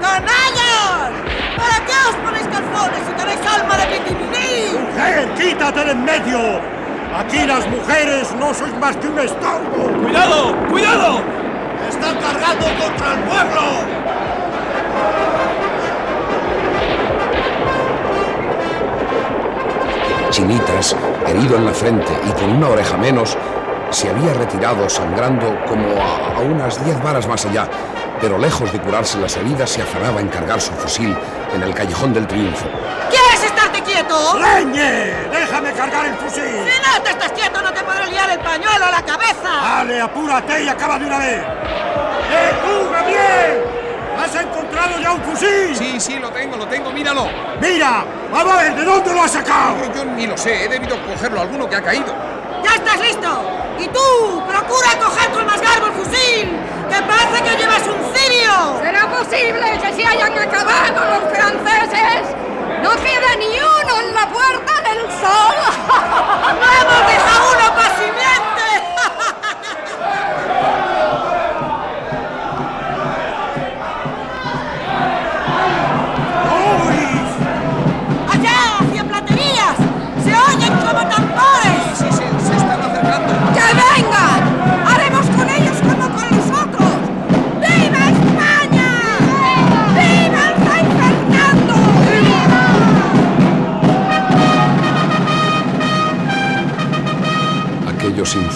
¡Canallas! 0.01 1.11
¿Para 1.59 1.85
qué 1.85 1.93
os 2.09 2.17
ponéis 2.25 2.47
calzones 2.47 3.03
si 3.07 3.13
tenéis 3.13 3.41
alma 3.47 3.77
de 3.77 3.87
pitiminí? 3.99 4.79
¡Mujer, 4.89 5.35
quítate 5.35 5.85
de 5.85 5.91
en 5.91 6.03
medio! 6.03 6.76
Aquí 7.15 7.47
las 7.47 7.67
mujeres 7.69 8.35
no 8.39 8.53
sois 8.53 8.75
más 8.79 8.97
que 8.97 9.09
un 9.09 9.19
estorbo. 9.19 10.03
¡Cuidado! 10.03 10.55
¡Cuidado! 10.69 11.21
¡Están 11.89 12.17
cargando 12.19 12.67
contra 12.67 13.15
el 13.15 13.21
pueblo! 13.21 13.63
Chinitas, 20.31 20.97
herido 21.27 21.57
en 21.57 21.65
la 21.65 21.73
frente 21.73 22.13
y 22.29 22.31
con 22.33 22.51
una 22.51 22.69
oreja 22.69 22.97
menos, 22.99 23.39
se 23.91 24.11
había 24.11 24.35
retirado 24.35 24.89
sangrando 24.89 25.59
como 25.67 25.89
a, 25.99 26.37
a 26.37 26.41
unas 26.41 26.85
diez 26.85 27.03
varas 27.03 27.27
más 27.27 27.47
allá, 27.47 27.69
pero 28.21 28.37
lejos 28.37 28.71
de 28.73 28.81
curarse 28.81 29.19
las 29.19 29.37
heridas 29.37 29.71
se 29.71 29.81
afanaba 29.83 30.21
en 30.21 30.29
cargar 30.29 30.61
su 30.61 30.73
fusil 30.73 31.17
en 31.55 31.63
el 31.63 31.73
callejón 31.73 32.13
del 32.13 32.27
triunfo. 32.27 32.67
¿Quieres 33.09 33.27
estarte 33.33 33.36
quieto? 34.07 34.39
¡Leñe! 34.39 35.29
¡Déjame 35.31 35.73
cargar 35.73 36.07
el 36.07 36.15
fusil! 36.17 36.45
Si 36.45 36.81
no 36.81 37.03
te 37.03 37.11
estás 37.11 37.33
quieto, 37.33 37.63
no 37.63 37.73
te 37.73 37.83
podré 37.83 38.07
liar 38.07 38.31
el 38.31 38.39
pañuelo 38.39 38.85
a 38.85 38.91
la 38.91 39.03
cabeza. 39.03 39.51
¡Dale, 39.63 40.01
apúrate 40.01 40.63
y 40.63 40.69
acaba 40.69 40.99
de 40.99 41.07
una 41.07 41.19
vez! 41.19 41.39
¡Eh, 41.39 42.53
tú, 42.65 42.91
Gabriel! 42.91 43.65
¿Has 44.23 44.35
encontrado 44.35 44.99
ya 44.99 45.13
un 45.13 45.23
fusil? 45.23 45.77
Sí, 45.77 46.01
sí, 46.01 46.19
lo 46.19 46.31
tengo, 46.31 46.57
lo 46.57 46.67
tengo, 46.67 46.91
míralo. 46.91 47.29
¡Mira! 47.61 48.05
¡A 48.35 48.45
ver, 48.45 48.75
¿de 48.75 48.85
dónde 48.85 49.13
lo 49.13 49.23
has 49.23 49.31
sacado? 49.31 49.77
Yo 49.95 50.05
ni 50.05 50.27
lo 50.27 50.37
sé, 50.37 50.65
he 50.65 50.69
debido 50.69 50.97
cogerlo 51.05 51.41
alguno 51.41 51.69
que 51.69 51.77
ha 51.77 51.83
caído. 51.83 52.15
¡Ya 52.65 52.75
estás 52.75 52.99
listo! 53.01 53.51
Y 53.79 53.89
tú, 53.89 54.43
procura 54.49 54.99
coger 54.99 55.31
con 55.33 55.47
más 55.47 55.61
garbo 55.61 55.87
el 55.87 55.93
fusil, 55.93 56.49
que 56.89 57.03
parece 57.03 57.43
que 57.45 57.57
llevas 57.59 57.83
un 57.83 58.15
cirio. 58.15 58.81
¿Será 58.83 59.07
posible 59.11 59.79
que 59.83 59.93
se 59.93 60.07
hayan 60.07 60.39
acabado 60.39 61.21
los 61.21 61.31
franceses? 61.31 62.46
No 62.87 62.95
queda 63.03 63.35
ni 63.37 63.47
uno 63.49 64.01
en 64.01 64.15
la 64.15 64.29
puerta 64.29 64.81
del 64.83 65.01
sol. 65.11 65.57
¡Vamos, 65.89 67.07
deja 67.09 67.35
uno 67.53 67.75
para 67.75 67.97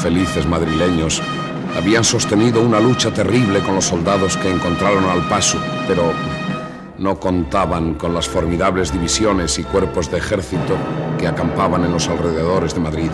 Infelices 0.00 0.46
madrileños 0.46 1.20
habían 1.76 2.04
sostenido 2.04 2.62
una 2.62 2.80
lucha 2.80 3.12
terrible 3.12 3.60
con 3.60 3.74
los 3.74 3.84
soldados 3.84 4.34
que 4.38 4.50
encontraron 4.50 5.04
al 5.04 5.28
paso, 5.28 5.58
pero 5.86 6.14
no 6.96 7.20
contaban 7.20 7.92
con 7.96 8.14
las 8.14 8.26
formidables 8.26 8.94
divisiones 8.94 9.58
y 9.58 9.64
cuerpos 9.64 10.10
de 10.10 10.16
ejército 10.16 10.74
que 11.18 11.28
acampaban 11.28 11.84
en 11.84 11.92
los 11.92 12.08
alrededores 12.08 12.72
de 12.72 12.80
Madrid. 12.80 13.10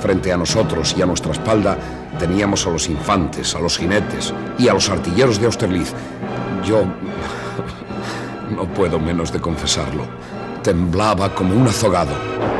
Frente 0.00 0.32
a 0.32 0.36
nosotros 0.36 0.92
y 0.98 1.02
a 1.02 1.06
nuestra 1.06 1.30
espalda 1.30 1.78
teníamos 2.18 2.66
a 2.66 2.70
los 2.70 2.88
infantes, 2.88 3.54
a 3.54 3.60
los 3.60 3.78
jinetes 3.78 4.34
y 4.58 4.66
a 4.66 4.74
los 4.74 4.90
artilleros 4.90 5.38
de 5.38 5.46
Austerlitz. 5.46 5.92
Yo 6.64 6.82
no 8.56 8.64
puedo 8.74 8.98
menos 8.98 9.32
de 9.32 9.40
confesarlo. 9.40 10.02
Temblaba 10.64 11.32
como 11.32 11.54
un 11.54 11.68
azogado. 11.68 12.55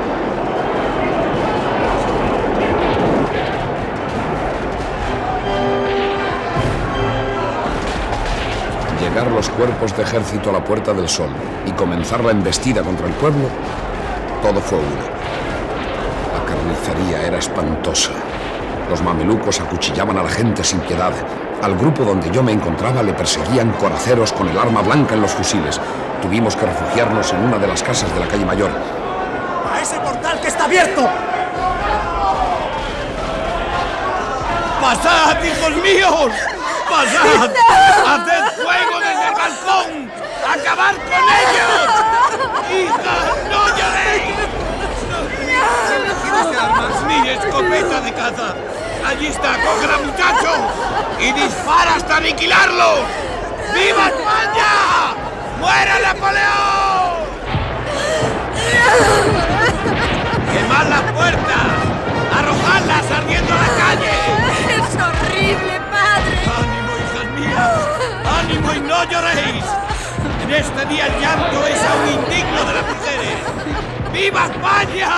Cuerpos 9.50 9.96
de 9.96 10.02
ejército 10.02 10.50
a 10.50 10.52
la 10.52 10.64
Puerta 10.64 10.92
del 10.92 11.08
Sol 11.08 11.30
y 11.66 11.72
comenzar 11.72 12.22
la 12.22 12.32
embestida 12.32 12.82
contra 12.82 13.06
el 13.06 13.12
pueblo, 13.14 13.48
todo 14.42 14.60
fue 14.60 14.78
uno. 14.78 14.86
La 16.32 16.44
carnicería 16.44 17.26
era 17.26 17.38
espantosa. 17.38 18.10
Los 18.90 19.02
mamelucos 19.02 19.60
acuchillaban 19.60 20.18
a 20.18 20.22
la 20.22 20.28
gente 20.28 20.62
sin 20.62 20.80
piedad. 20.80 21.12
Al 21.62 21.76
grupo 21.76 22.04
donde 22.04 22.30
yo 22.30 22.42
me 22.42 22.52
encontraba 22.52 23.02
le 23.02 23.14
perseguían 23.14 23.72
coraceros 23.72 24.32
con 24.32 24.48
el 24.48 24.58
arma 24.58 24.82
blanca 24.82 25.14
en 25.14 25.22
los 25.22 25.32
fusiles. 25.32 25.80
Tuvimos 26.20 26.54
que 26.54 26.66
refugiarnos 26.66 27.32
en 27.32 27.44
una 27.44 27.58
de 27.58 27.66
las 27.66 27.82
casas 27.82 28.12
de 28.12 28.20
la 28.20 28.28
calle 28.28 28.44
Mayor. 28.44 28.70
¡A 29.72 29.80
ese 29.80 29.98
portal 30.00 30.40
que 30.40 30.48
está 30.48 30.64
abierto! 30.64 31.08
¡Pasad, 34.80 35.42
hijos 35.42 35.82
míos! 35.82 36.30
¡Pasad! 36.88 37.50
¡Haced 38.06 38.62
fuego 38.62 39.05
balcón! 39.46 40.10
¡Acabar 40.42 40.94
con 40.94 41.24
ellos! 41.42 41.88
¡Hija, 42.72 43.16
no 43.50 43.62
lloréis! 43.76 44.36
¡Mi 47.06 47.28
escopeta 47.28 48.00
de 48.00 48.12
caza! 48.12 48.54
Allí 49.06 49.26
está, 49.28 49.52
cógela, 49.62 49.98
muchacho. 49.98 50.52
Y 51.20 51.32
dispara 51.32 51.94
hasta 51.94 52.16
aniquilarlo. 52.16 53.04
¡Viva 53.72 54.08
España! 54.08 55.14
¡Muera 55.60 55.98
Napoleón! 56.00 57.05
Este 70.56 70.86
día 70.86 71.06
el 71.06 71.20
llanto 71.20 71.66
es 71.66 71.82
aún 71.82 72.08
indigno 72.08 72.64
de 72.64 72.74
las 72.74 72.86
mujeres. 72.88 73.36
¡Viva 74.12 74.46
España! 74.46 75.10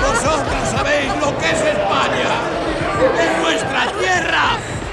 Vosotros 0.00 0.68
sabéis 0.70 1.12
lo 1.20 1.36
que 1.38 1.50
es 1.50 1.60
España. 1.60 2.32
Es 3.20 3.38
nuestra 3.42 3.92
tierra, 3.98 4.44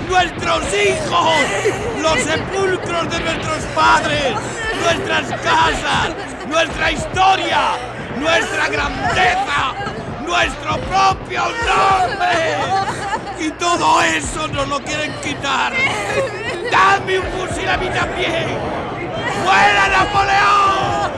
nuestros 0.10 0.64
hijos, 0.74 1.34
los 2.02 2.20
sepulcros 2.20 3.10
de 3.10 3.20
nuestros 3.22 3.64
padres, 3.74 4.34
nuestras 4.84 5.40
casas, 5.42 6.16
nuestra 6.48 6.92
historia, 6.92 7.62
nuestra 8.18 8.68
grandeza, 8.68 9.74
nuestro 10.26 10.78
propio 10.82 11.44
nombre. 11.44 12.58
Y 13.40 13.52
todo 13.52 14.02
eso 14.02 14.48
nos 14.50 14.68
lo 14.68 14.80
quieren 14.82 15.14
quitar. 15.24 15.72
¡Dame 16.70 17.20
un 17.20 17.26
fusil 17.28 17.70
a 17.70 17.78
mí 17.78 17.90
también! 17.90 18.71
¡Fuera 19.44 19.88
Napoleón! 19.88 21.12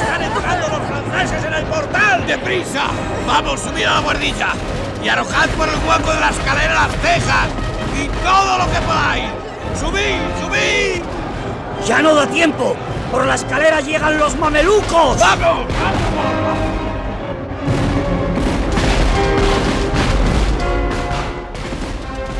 ¡Están 0.00 0.22
entrando 0.22 0.68
los 0.68 0.82
franceses 0.88 1.44
en 1.44 1.54
el 1.54 1.64
portal! 1.64 2.26
¡Deprisa! 2.26 2.84
¡Vamos, 3.26 3.60
subid 3.60 3.84
a 3.84 3.94
la 3.94 4.00
guardilla! 4.00 4.48
Y 5.02 5.08
arrojad 5.08 5.48
por 5.50 5.68
el 5.68 5.74
hueco 5.76 6.12
de 6.12 6.20
la 6.20 6.30
escalera 6.30 6.74
las 6.74 6.92
cejas 7.02 7.48
y 8.00 8.08
todo 8.24 8.58
lo 8.58 8.64
que 8.70 8.80
podáis. 8.80 9.24
¡Subid, 9.78 10.20
subid! 10.40 11.02
¡Ya 11.86 12.02
no 12.02 12.14
da 12.14 12.26
tiempo! 12.26 12.76
¡Por 13.10 13.26
la 13.26 13.34
escalera 13.34 13.80
llegan 13.80 14.18
los 14.18 14.36
mamelucos! 14.36 15.18
¡Vamos! 15.18 15.66
¡Vamos! 15.66 16.32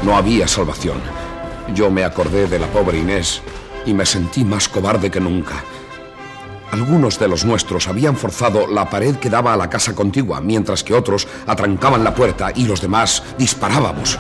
No 0.02 0.16
había 0.16 0.48
salvación. 0.48 1.00
Yo 1.74 1.90
me 1.90 2.04
acordé 2.04 2.46
de 2.48 2.58
la 2.58 2.66
pobre 2.66 2.98
Inés 2.98 3.40
y 3.86 3.94
me 3.94 4.06
sentí 4.06 4.44
más 4.44 4.68
cobarde 4.68 5.10
que 5.10 5.20
nunca. 5.20 5.54
Algunos 6.70 7.18
de 7.18 7.28
los 7.28 7.44
nuestros 7.44 7.86
habían 7.86 8.16
forzado 8.16 8.66
la 8.66 8.88
pared 8.88 9.16
que 9.16 9.28
daba 9.28 9.52
a 9.52 9.56
la 9.56 9.68
casa 9.68 9.94
contigua, 9.94 10.40
mientras 10.40 10.82
que 10.82 10.94
otros 10.94 11.28
atrancaban 11.46 12.02
la 12.02 12.14
puerta 12.14 12.50
y 12.54 12.64
los 12.64 12.80
demás 12.80 13.22
disparábamos. 13.36 14.18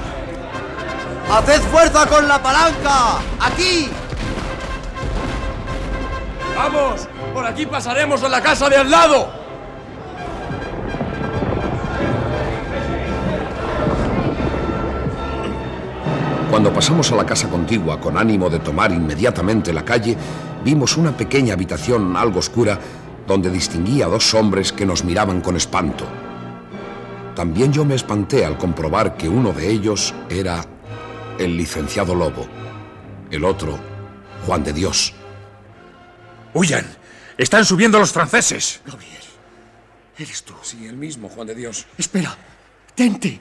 ¡Haced 1.30 1.62
fuerza 1.62 2.06
con 2.06 2.28
la 2.28 2.42
palanca! 2.42 3.20
¡Aquí! 3.40 3.88
¡Vamos! 6.54 7.08
Por 7.32 7.46
aquí 7.46 7.64
pasaremos 7.64 8.22
a 8.22 8.28
la 8.28 8.42
casa 8.42 8.68
de 8.68 8.76
al 8.76 8.90
lado. 8.90 9.41
Cuando 16.62 16.78
pasamos 16.78 17.10
a 17.10 17.16
la 17.16 17.26
casa 17.26 17.48
contigua 17.48 18.00
con 18.00 18.16
ánimo 18.16 18.48
de 18.48 18.60
tomar 18.60 18.92
inmediatamente 18.92 19.72
la 19.72 19.84
calle, 19.84 20.16
vimos 20.64 20.96
una 20.96 21.10
pequeña 21.16 21.54
habitación 21.54 22.16
algo 22.16 22.38
oscura 22.38 22.78
donde 23.26 23.50
distinguí 23.50 24.00
a 24.00 24.06
dos 24.06 24.32
hombres 24.34 24.72
que 24.72 24.86
nos 24.86 25.02
miraban 25.02 25.40
con 25.40 25.56
espanto. 25.56 26.06
También 27.34 27.72
yo 27.72 27.84
me 27.84 27.96
espanté 27.96 28.44
al 28.44 28.58
comprobar 28.58 29.16
que 29.16 29.28
uno 29.28 29.52
de 29.52 29.70
ellos 29.70 30.14
era 30.30 30.64
el 31.36 31.56
licenciado 31.56 32.14
Lobo, 32.14 32.46
el 33.32 33.44
otro 33.44 33.76
Juan 34.46 34.62
de 34.62 34.72
Dios. 34.72 35.14
¡Huyan! 36.54 36.86
¡Están 37.38 37.64
subiendo 37.64 37.98
los 37.98 38.12
franceses! 38.12 38.82
Gabriel, 38.86 39.24
¿eres 40.16 40.44
tú? 40.44 40.54
Sí, 40.62 40.86
el 40.86 40.96
mismo, 40.96 41.28
Juan 41.28 41.48
de 41.48 41.56
Dios. 41.56 41.86
Espera, 41.98 42.38
tente. 42.94 43.40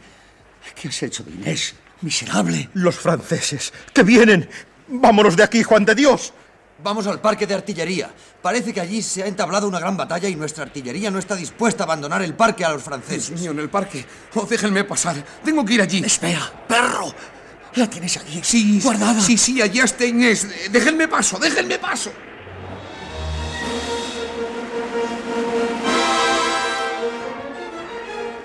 ¿Qué 0.74 0.88
has 0.88 1.04
hecho 1.04 1.24
de 1.24 1.34
Inés? 1.34 1.76
Miserable. 2.02 2.70
Los 2.74 2.96
franceses, 2.96 3.74
que 3.94 4.04
vienen. 4.04 4.50
Vámonos 4.88 5.36
de 5.36 5.44
aquí, 5.44 5.64
Juan 5.64 5.86
de 5.86 5.96
Dios. 5.96 6.34
Vamos 6.84 7.06
al 7.06 7.22
parque 7.22 7.46
de 7.46 7.54
artillería. 7.54 8.10
Parece 8.42 8.74
que 8.74 8.82
allí 8.82 9.02
se 9.04 9.22
ha 9.24 9.28
entablado 9.28 9.68
una 9.68 9.80
gran 9.80 9.96
batalla 9.96 10.28
y 10.28 10.36
nuestra 10.36 10.64
artillería 10.64 11.12
no 11.12 11.20
está 11.20 11.36
dispuesta 11.36 11.84
a 11.84 11.86
abandonar 11.86 12.24
el 12.24 12.34
parque 12.34 12.66
a 12.66 12.70
los 12.70 12.82
franceses. 12.82 13.30
Dios 13.30 13.42
mío, 13.42 13.52
en 13.52 13.60
el 13.60 13.70
parque. 13.70 14.04
Oh, 14.34 14.48
déjenme 14.50 14.84
pasar. 14.84 15.24
Tengo 15.44 15.64
que 15.64 15.76
ir 15.76 15.82
allí. 15.82 16.04
Espera, 16.04 16.52
perro. 16.68 17.14
¿La 17.76 17.88
tienes 17.88 18.18
aquí? 18.18 18.42
Sí, 18.44 18.82
guardada. 18.84 19.22
Sí, 19.22 19.38
sí, 19.38 19.62
allí 19.62 19.80
está 19.80 20.06
Inés. 20.06 20.48
Déjenme 20.72 21.08
paso, 21.08 21.38
déjenme 21.40 21.78
paso. 21.78 22.12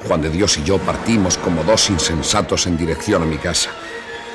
Juan 0.07 0.23
de 0.23 0.31
Dios 0.31 0.57
y 0.59 0.63
yo 0.63 0.79
partimos 0.79 1.37
como 1.39 1.65
dos 1.65 1.91
insensatos 1.91 2.67
en 2.67 2.77
dirección 2.77 3.23
a 3.23 3.27
mi 3.27 3.39
casa. 3.39 3.71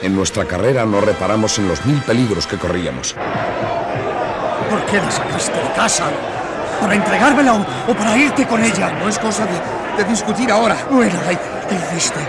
En 0.01 0.15
nuestra 0.15 0.45
carrera 0.45 0.85
no 0.85 0.99
reparamos 0.99 1.57
en 1.59 1.67
los 1.67 1.85
mil 1.85 1.99
peligros 2.01 2.45
que 2.47 2.57
corríamos. 2.57 3.15
¿Por 4.69 4.85
qué 4.85 4.97
la 4.97 5.11
sacaste 5.11 5.57
de 5.57 5.71
casa? 5.73 6.05
¿Para 6.79 6.95
entregármela 6.95 7.53
o, 7.53 7.91
o 7.91 7.93
para 7.93 8.17
irte 8.17 8.45
con 8.47 8.63
ella? 8.63 8.91
No 8.99 9.07
es 9.07 9.19
cosa 9.19 9.45
de, 9.45 10.03
de 10.03 10.09
discutir 10.09 10.51
ahora. 10.51 10.75
Bueno, 10.89 11.13
¿qué 11.69 11.75
hiciste? 11.75 12.19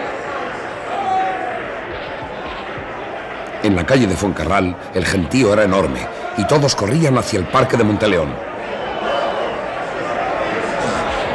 En 3.63 3.75
la 3.77 3.87
calle 3.87 4.07
de 4.07 4.17
Foncarral, 4.17 4.77
el 4.93 5.07
gentío 5.07 5.53
era 5.53 5.65
enorme 5.65 6.07
y 6.37 6.47
todos 6.47 6.75
corrían 6.75 7.17
hacia 7.17 7.39
el 7.39 7.47
parque 7.47 7.77
de 7.77 7.85
Monteleón. 7.85 8.35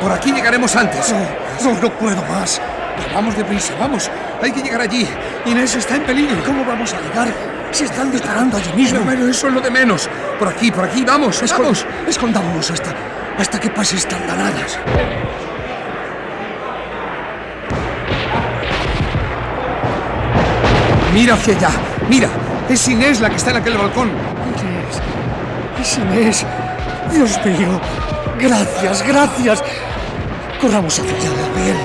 Por 0.01 0.11
aquí 0.11 0.31
llegaremos 0.31 0.75
antes. 0.75 1.11
No, 1.11 1.46
no, 1.63 1.73
no 1.81 1.89
puedo 1.91 2.21
más. 2.23 2.61
Vamos 3.13 3.35
deprisa, 3.37 3.73
vamos. 3.79 4.09
Hay 4.41 4.51
que 4.51 4.61
llegar 4.61 4.81
allí. 4.81 5.07
Inés 5.45 5.75
está 5.75 5.95
en 5.95 6.03
peligro. 6.03 6.43
¿Cómo 6.45 6.63
vamos 6.65 6.93
a 6.93 7.01
llegar? 7.01 7.27
Se 7.71 7.85
están 7.85 8.11
disparando 8.11 8.57
allí 8.57 8.71
mismo. 8.73 8.99
Bueno, 9.01 9.27
eso 9.27 9.47
es 9.47 9.53
lo 9.53 9.61
de 9.61 9.69
menos. 9.71 10.09
Por 10.39 10.47
aquí, 10.47 10.71
por 10.71 10.85
aquí, 10.85 11.03
vamos, 11.03 11.41
Escon- 11.43 11.59
vamos. 11.63 11.85
Escondámonos 12.07 12.71
hasta, 12.71 12.91
hasta 13.37 13.59
que 13.59 13.69
pase 13.69 13.97
esta 13.97 14.15
andanadas. 14.15 14.79
Mira 21.13 21.33
hacia 21.33 21.55
allá. 21.55 21.69
Mira, 22.09 22.29
es 22.69 22.87
Inés 22.87 23.19
la 23.21 23.29
que 23.29 23.37
está 23.37 23.51
en 23.51 23.57
aquel 23.57 23.77
balcón. 23.77 24.09
Inés. 24.09 25.01
Es 25.81 25.97
Inés. 25.97 26.45
Dios 27.11 27.39
mío. 27.45 27.79
Gracias, 28.39 29.03
gracias. 29.07 29.63
Corramos 30.61 30.99
hacia 30.99 31.15
allá, 31.15 31.29
Gabriel. 31.29 31.77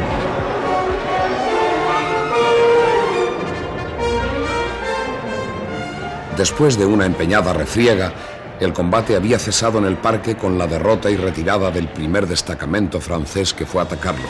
Después 6.37 6.79
de 6.79 6.87
una 6.87 7.05
empeñada 7.05 7.53
refriega, 7.53 8.13
el 8.59 8.73
combate 8.73 9.15
había 9.15 9.39
cesado 9.39 9.79
en 9.79 9.85
el 9.85 9.97
parque 9.97 10.37
con 10.37 10.57
la 10.57 10.67
derrota 10.67 11.11
y 11.11 11.17
retirada 11.17 11.71
del 11.71 11.89
primer 11.89 12.27
destacamento 12.27 13.01
francés 13.01 13.53
que 13.53 13.67
fue 13.67 13.83
a 13.83 13.85
atacarlo. 13.85 14.27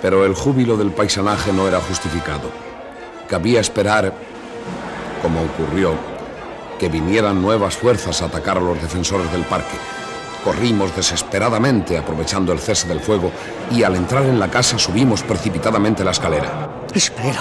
Pero 0.00 0.24
el 0.24 0.34
júbilo 0.34 0.76
del 0.76 0.92
paisanaje 0.92 1.52
no 1.52 1.66
era 1.66 1.80
justificado. 1.80 2.50
Cabía 3.28 3.60
esperar, 3.60 4.14
como 5.22 5.42
ocurrió, 5.42 5.94
que 6.78 6.88
vinieran 6.88 7.42
nuevas 7.42 7.76
fuerzas 7.76 8.22
a 8.22 8.26
atacar 8.26 8.58
a 8.58 8.60
los 8.60 8.80
defensores 8.80 9.30
del 9.32 9.42
parque. 9.42 9.76
Corrimos 10.44 10.96
desesperadamente 10.96 11.98
aprovechando 11.98 12.52
el 12.52 12.58
cese 12.58 12.88
del 12.88 13.00
fuego 13.00 13.30
y 13.70 13.82
al 13.82 13.96
entrar 13.96 14.24
en 14.24 14.40
la 14.40 14.48
casa 14.48 14.78
subimos 14.78 15.22
precipitadamente 15.22 16.02
la 16.02 16.12
escalera. 16.12 16.70
Espera. 16.94 17.40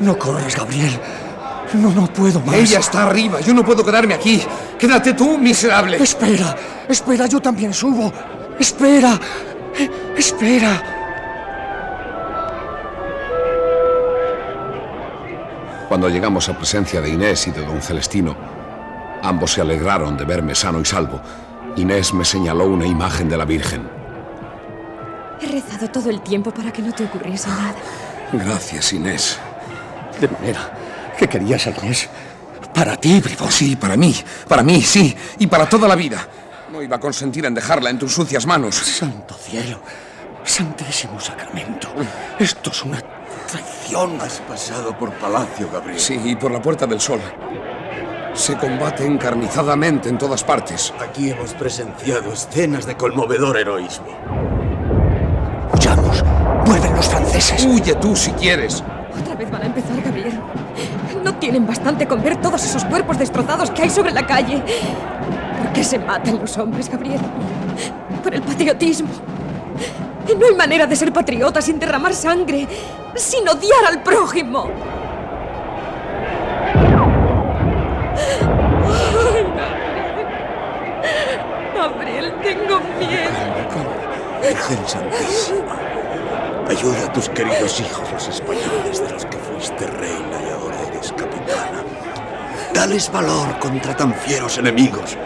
No 0.00 0.16
corras, 0.16 0.56
Gabriel. 0.56 1.00
No, 1.74 1.90
no 1.90 2.06
puedo 2.06 2.40
más. 2.40 2.54
Ella 2.54 2.78
está 2.78 3.04
arriba. 3.04 3.40
Yo 3.40 3.52
no 3.52 3.64
puedo 3.64 3.84
quedarme 3.84 4.14
aquí. 4.14 4.42
Quédate 4.78 5.14
tú, 5.14 5.38
miserable. 5.38 5.96
Espera, 5.96 6.56
espera, 6.88 7.26
yo 7.26 7.40
también 7.40 7.74
subo. 7.74 8.12
Espera, 8.58 9.18
eh, 9.76 9.90
espera. 10.16 10.82
Cuando 15.88 16.08
llegamos 16.08 16.48
a 16.48 16.56
presencia 16.56 17.00
de 17.00 17.10
Inés 17.10 17.46
y 17.48 17.50
de 17.50 17.64
don 17.64 17.80
Celestino, 17.80 18.36
ambos 19.22 19.52
se 19.52 19.60
alegraron 19.60 20.16
de 20.16 20.24
verme 20.24 20.54
sano 20.54 20.80
y 20.80 20.84
salvo. 20.84 21.20
Inés 21.76 22.14
me 22.14 22.24
señaló 22.24 22.66
una 22.66 22.86
imagen 22.86 23.28
de 23.28 23.36
la 23.36 23.44
Virgen. 23.44 23.88
He 25.40 25.46
rezado 25.46 25.90
todo 25.90 26.08
el 26.10 26.20
tiempo 26.20 26.52
para 26.52 26.72
que 26.72 26.82
no 26.82 26.92
te 26.92 27.04
ocurriese 27.04 27.48
nada. 27.48 27.74
Gracias, 28.32 28.92
Inés. 28.92 29.38
De 30.20 30.28
manera 30.28 30.72
que 31.18 31.28
querías 31.28 31.66
a 31.66 31.70
Inés. 31.70 32.08
Para 32.72 32.96
ti, 32.96 33.20
bribón. 33.20 33.50
Sí, 33.50 33.76
para 33.76 33.96
mí. 33.96 34.14
Para 34.48 34.62
mí, 34.62 34.82
sí. 34.82 35.16
Y 35.38 35.46
para 35.46 35.68
toda 35.68 35.88
la 35.88 35.96
vida. 35.96 36.26
No 36.72 36.82
iba 36.82 36.96
a 36.96 37.00
consentir 37.00 37.44
en 37.44 37.54
dejarla 37.54 37.90
en 37.90 37.98
tus 37.98 38.12
sucias 38.12 38.46
manos. 38.46 38.76
Santo 38.76 39.34
cielo. 39.34 39.80
Santísimo 40.44 41.20
Sacramento. 41.20 41.88
Esto 42.38 42.70
es 42.70 42.82
una 42.84 43.00
traición. 43.50 44.20
Has 44.20 44.40
pasado 44.40 44.96
por 44.96 45.12
Palacio, 45.14 45.70
Gabriel. 45.72 45.98
Sí, 45.98 46.20
y 46.24 46.36
por 46.36 46.50
la 46.50 46.60
Puerta 46.60 46.86
del 46.86 47.00
Sol. 47.00 47.20
Se 48.34 48.56
combate 48.56 49.06
encarnizadamente 49.06 50.08
en 50.08 50.18
todas 50.18 50.42
partes. 50.42 50.92
Aquí 51.00 51.30
hemos 51.30 51.54
presenciado 51.54 52.32
escenas 52.32 52.84
de 52.84 52.96
conmovedor 52.96 53.56
heroísmo. 53.56 54.08
Huyamos. 55.72 56.24
Vuelven 56.66 56.96
los 56.96 57.08
franceses. 57.08 57.64
Huye 57.64 57.94
tú 57.94 58.16
si 58.16 58.32
quieres. 58.32 58.82
Otra 59.20 59.36
vez 59.36 59.50
van 59.50 59.62
a 59.62 59.66
empezar, 59.66 60.00
Gabriel. 60.02 60.40
No 61.22 61.34
tienen 61.36 61.64
bastante 61.66 62.08
con 62.08 62.22
ver 62.22 62.36
todos 62.40 62.64
esos 62.64 62.84
cuerpos 62.84 63.18
destrozados 63.18 63.70
que 63.70 63.82
hay 63.82 63.90
sobre 63.90 64.10
la 64.10 64.26
calle. 64.26 64.62
¿Por 65.58 65.72
qué 65.72 65.84
se 65.84 65.98
matan 65.98 66.40
los 66.40 66.58
hombres, 66.58 66.90
Gabriel? 66.90 67.20
Por 68.22 68.34
el 68.34 68.42
patriotismo. 68.42 69.08
No 70.38 70.46
hay 70.46 70.54
manera 70.54 70.86
de 70.86 70.96
ser 70.96 71.12
patriota 71.12 71.62
sin 71.62 71.78
derramar 71.78 72.12
sangre, 72.14 72.66
sin 73.14 73.48
odiar 73.48 73.84
al 73.86 74.02
prójimo. 74.02 74.68
Ay, 79.34 79.44
Gabriel. 79.56 79.84
Gabriel, 81.74 82.33
tengo 82.44 82.80
miedo. 82.98 83.30
Virgen 84.42 84.86
Santísima, 84.86 85.76
ayuda 86.68 87.06
a 87.06 87.12
tus 87.12 87.28
queridos 87.30 87.80
hijos, 87.80 88.12
los 88.12 88.28
españoles 88.28 89.00
de 89.00 89.10
los 89.10 89.24
que 89.24 89.38
fuiste 89.38 89.86
reina 89.86 90.38
y 90.46 90.50
ahora 90.52 90.76
eres 90.88 91.12
capitana. 91.12 91.82
Dales 92.74 93.10
valor 93.10 93.58
contra 93.58 93.96
tan 93.96 94.12
fieros 94.12 94.58
enemigos 94.58 95.16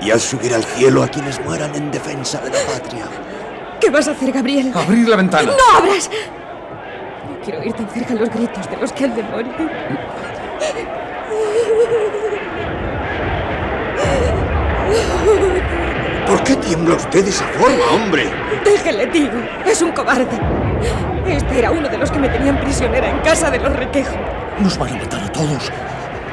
y 0.00 0.10
haz 0.10 0.22
subir 0.22 0.54
al 0.54 0.64
cielo 0.64 1.02
a 1.02 1.08
quienes 1.08 1.44
mueran 1.44 1.74
en 1.74 1.90
defensa 1.90 2.38
de 2.40 2.50
la 2.50 2.60
patria. 2.60 3.06
¿Qué 3.78 3.90
vas 3.90 4.08
a 4.08 4.12
hacer, 4.12 4.32
Gabriel? 4.32 4.72
Abrir 4.74 5.08
la 5.08 5.16
ventana. 5.16 5.52
¡No 5.52 5.78
abras! 5.78 6.08
No 7.28 7.44
quiero 7.44 7.62
ir 7.62 7.74
tan 7.74 7.88
cerca 7.90 8.14
a 8.14 8.16
los 8.16 8.30
gritos 8.30 8.70
de 8.70 8.76
los 8.78 8.92
que 8.92 9.04
han 9.04 9.14
de 9.14 9.22
morir. 9.24 9.52
¿Por 16.32 16.44
qué 16.44 16.56
tiembla 16.56 16.94
usted 16.94 17.24
de 17.24 17.28
esa 17.28 17.44
forma, 17.48 17.84
hombre? 17.92 18.24
Déjele, 18.64 19.06
tío. 19.08 19.28
Es 19.66 19.82
un 19.82 19.92
cobarde. 19.92 20.40
Este 21.26 21.58
era 21.58 21.70
uno 21.70 21.90
de 21.90 21.98
los 21.98 22.10
que 22.10 22.18
me 22.18 22.30
tenían 22.30 22.58
prisionera 22.58 23.10
en 23.10 23.18
casa 23.18 23.50
de 23.50 23.58
los 23.58 23.70
requejos. 23.76 24.14
Nos 24.58 24.78
van 24.78 24.94
a 24.94 24.96
matar 24.96 25.24
a 25.24 25.30
todos. 25.30 25.70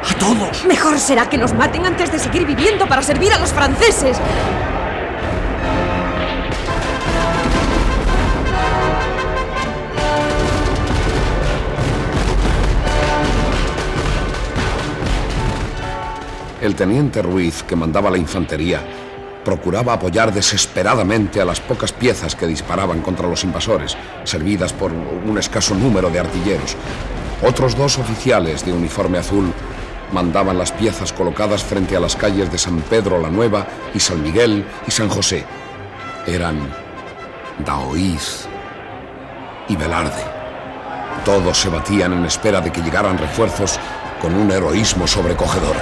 ¡A 0.09 0.13
todos! 0.17 0.63
Mejor 0.63 0.97
será 0.99 1.29
que 1.29 1.37
nos 1.37 1.53
maten 1.53 1.85
antes 1.85 2.13
de 2.13 2.17
seguir 2.17 2.45
viviendo 2.45 2.87
para 2.87 3.01
servir 3.01 3.33
a 3.33 3.39
los 3.39 3.51
franceses. 3.51 4.17
El 16.61 16.73
teniente 16.75 17.21
Ruiz, 17.21 17.63
que 17.63 17.75
mandaba 17.75 18.09
la 18.09 18.17
infantería, 18.17 18.81
procuraba 19.49 19.93
apoyar 19.93 20.31
desesperadamente 20.31 21.41
a 21.41 21.45
las 21.45 21.59
pocas 21.59 21.91
piezas 21.91 22.35
que 22.35 22.45
disparaban 22.45 23.01
contra 23.01 23.27
los 23.27 23.43
invasores, 23.43 23.97
servidas 24.23 24.73
por 24.73 24.91
un 24.91 25.35
escaso 25.39 25.73
número 25.73 26.11
de 26.11 26.19
artilleros. 26.19 26.75
Otros 27.43 27.75
dos 27.75 27.97
oficiales 27.97 28.63
de 28.63 28.73
uniforme 28.73 29.17
azul 29.17 29.51
mandaban 30.13 30.59
las 30.59 30.71
piezas 30.71 31.11
colocadas 31.11 31.63
frente 31.63 31.97
a 31.97 31.99
las 31.99 32.15
calles 32.15 32.51
de 32.51 32.59
San 32.59 32.79
Pedro 32.81 33.19
la 33.19 33.31
Nueva 33.31 33.65
y 33.91 33.99
San 33.99 34.21
Miguel 34.21 34.63
y 34.85 34.91
San 34.91 35.09
José. 35.09 35.43
Eran 36.27 36.59
Daoíz 37.65 38.47
y 39.67 39.75
Velarde. 39.75 40.23
Todos 41.25 41.57
se 41.57 41.69
batían 41.69 42.13
en 42.13 42.25
espera 42.25 42.61
de 42.61 42.71
que 42.71 42.83
llegaran 42.83 43.17
refuerzos 43.17 43.79
con 44.21 44.35
un 44.35 44.51
heroísmo 44.51 45.07
sobrecogedor. 45.07 45.75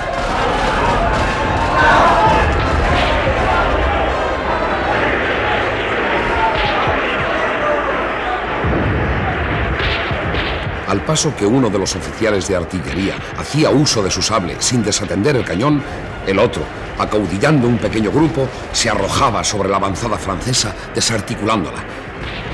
Al 10.88 11.04
paso 11.04 11.36
que 11.36 11.46
uno 11.46 11.70
de 11.70 11.80
los 11.80 11.96
oficiales 11.96 12.48
de 12.48 12.56
artillería 12.56 13.16
hacía 13.38 13.70
uso 13.70 14.02
de 14.02 14.10
su 14.10 14.22
sable 14.22 14.56
sin 14.60 14.84
desatender 14.84 15.36
el 15.36 15.44
cañón, 15.44 15.84
el 16.26 16.40
otro, 16.40 16.64
acaudillando 16.98 17.68
un 17.68 17.78
pequeño 17.78 18.12
grupo, 18.12 18.48
se 18.72 18.90
arrojaba 18.90 19.44
sobre 19.44 19.70
la 19.70 19.78
avanzada 19.78 20.18
francesa, 20.18 20.74
desarticulándola. 20.96 21.84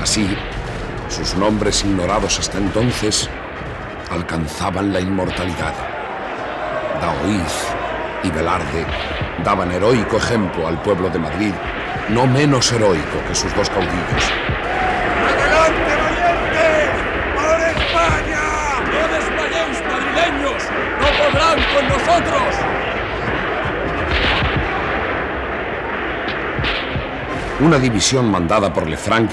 Así, 0.02 0.36
sus 1.08 1.34
nombres 1.36 1.84
ignorados 1.84 2.38
hasta 2.38 2.58
entonces 2.58 3.28
alcanzaban 4.10 4.92
la 4.92 5.00
inmortalidad. 5.00 5.74
Daoíz 7.00 7.66
y 8.22 8.30
Velarde 8.30 8.86
daban 9.44 9.70
heroico 9.72 10.16
ejemplo 10.16 10.66
al 10.66 10.80
pueblo 10.82 11.08
de 11.10 11.18
Madrid, 11.18 11.52
no 12.08 12.26
menos 12.26 12.72
heroico 12.72 13.22
que 13.28 13.34
sus 13.34 13.54
dos 13.54 13.68
caudillos. 13.70 14.24
¡Adelante, 15.28 15.92
valientes! 16.02 16.90
¡Por 17.34 17.60
España! 17.60 18.44
¡No 18.92 19.02
desmayéis, 19.14 19.78
madrileños! 19.88 20.62
¡No 21.00 21.03
podrán 21.18 21.58
con 21.74 21.88
nosotros! 21.88 22.54
Una 27.60 27.78
división 27.78 28.30
mandada 28.30 28.72
por 28.72 28.88
Lefranc 28.88 29.30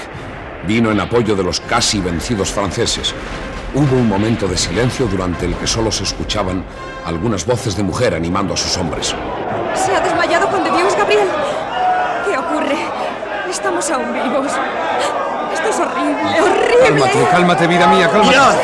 vino 0.66 0.90
en 0.90 1.00
apoyo 1.00 1.34
de 1.34 1.42
los 1.42 1.60
casi 1.60 2.00
vencidos 2.00 2.50
franceses. 2.50 3.14
Hubo 3.74 3.96
un 3.96 4.08
momento 4.08 4.46
de 4.46 4.56
silencio 4.56 5.06
durante 5.06 5.46
el 5.46 5.56
que 5.56 5.66
solo 5.66 5.90
se 5.90 6.04
escuchaban 6.04 6.64
algunas 7.04 7.44
voces 7.44 7.76
de 7.76 7.82
mujer 7.82 8.14
animando 8.14 8.54
a 8.54 8.56
sus 8.56 8.76
hombres. 8.76 9.14
¿Se 9.74 9.94
ha 9.94 10.00
desmayado 10.00 10.46
Juan 10.46 10.64
de 10.64 10.70
Dios, 10.70 10.96
Gabriel? 10.96 11.28
¿Qué 12.24 12.38
ocurre? 12.38 12.76
Estamos 13.50 13.90
aún 13.90 14.12
vivos. 14.12 14.52
Esto 15.52 15.68
es 15.68 15.80
horrible, 15.80 16.40
horrible. 16.40 16.82
Cálmate, 16.84 17.28
cálmate, 17.30 17.66
vida 17.66 17.86
mía, 17.88 18.08
cálmate. 18.08 18.28
Mirad, 18.30 18.54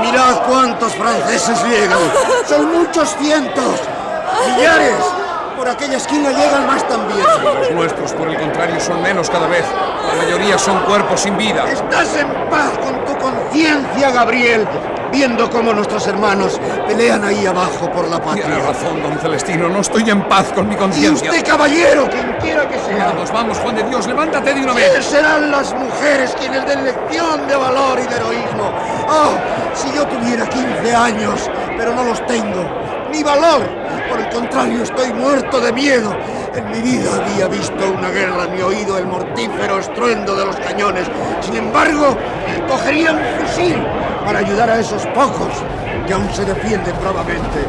mirad 0.00 0.42
cuántos 0.48 0.94
franceses 0.94 1.62
llegan. 1.64 1.98
Son 2.46 2.72
muchos 2.72 3.16
cientos. 3.16 3.80
Millares. 4.46 4.96
Por 5.56 5.68
aquella 5.68 5.98
esquina 5.98 6.30
llegan 6.30 6.66
más 6.66 6.86
también. 6.88 7.26
Los 7.60 7.70
nuestros, 7.72 8.12
por 8.12 8.28
el 8.28 8.38
contrario, 8.38 8.80
son 8.80 9.02
menos 9.02 9.28
cada 9.28 9.46
vez. 9.46 9.64
La 10.08 10.22
mayoría 10.22 10.58
son 10.58 10.78
cuerpos 10.80 11.20
sin 11.20 11.36
vida. 11.36 11.70
Estás 11.70 12.16
en 12.16 12.28
paz 12.48 12.70
con 12.78 13.04
tu 13.04 13.18
conciencia, 13.18 14.10
Gabriel, 14.10 14.66
viendo 15.12 15.50
cómo 15.50 15.72
nuestros 15.72 16.06
hermanos 16.06 16.60
pelean 16.86 17.24
ahí 17.24 17.46
abajo 17.46 17.90
por 17.90 18.08
la 18.08 18.20
patria. 18.20 18.46
Tiene 18.46 18.60
razón, 18.62 19.02
don 19.02 19.18
Celestino. 19.18 19.68
No 19.68 19.80
estoy 19.80 20.08
en 20.10 20.22
paz 20.28 20.52
con 20.54 20.68
mi 20.68 20.74
Y 20.74 20.78
conciencia. 20.78 21.30
usted, 21.30 21.46
caballero, 21.46 22.08
quien 22.10 22.32
quiera 22.40 22.68
que 22.68 22.78
sea. 22.78 23.06
Vamos, 23.08 23.32
vamos, 23.32 23.58
Juan 23.58 23.76
de 23.76 23.82
Dios, 23.84 24.06
levántate 24.06 24.54
de 24.54 24.62
una 24.62 24.72
¿Quiénes 24.72 24.94
vez. 24.94 25.04
serán 25.06 25.50
las 25.50 25.74
mujeres 25.74 26.34
quienes 26.38 26.66
den 26.66 26.84
lección 26.84 27.46
de 27.48 27.56
valor 27.56 27.98
y 27.98 28.06
de 28.06 28.16
heroísmo? 28.16 28.70
Oh, 29.08 29.32
si 29.74 29.92
yo 29.94 30.06
tuviera 30.06 30.46
15 30.48 30.94
años, 30.94 31.50
pero 31.76 31.94
no 31.94 32.04
los 32.04 32.24
tengo. 32.26 32.64
Ni 33.12 33.22
valor. 33.22 33.62
Por 34.10 34.18
el 34.18 34.28
contrario, 34.28 34.82
estoy 34.82 35.12
muerto 35.12 35.60
de 35.60 35.72
miedo. 35.72 36.12
En 36.52 36.68
mi 36.72 36.80
vida 36.80 37.10
había 37.14 37.46
visto 37.46 37.92
una 37.96 38.10
guerra 38.10 38.46
ni 38.52 38.60
oído 38.60 38.98
el 38.98 39.06
mortífero 39.06 39.78
estruendo 39.78 40.34
de 40.34 40.46
los 40.46 40.56
cañones. 40.56 41.06
Sin 41.40 41.54
embargo, 41.54 42.16
cogería 42.68 43.12
un 43.12 43.46
fusil 43.46 43.76
para 44.24 44.40
ayudar 44.40 44.68
a 44.68 44.80
esos 44.80 45.06
pocos 45.06 45.52
que 46.08 46.12
aún 46.12 46.28
se 46.34 46.44
defienden 46.44 46.94
bravamente. 47.00 47.60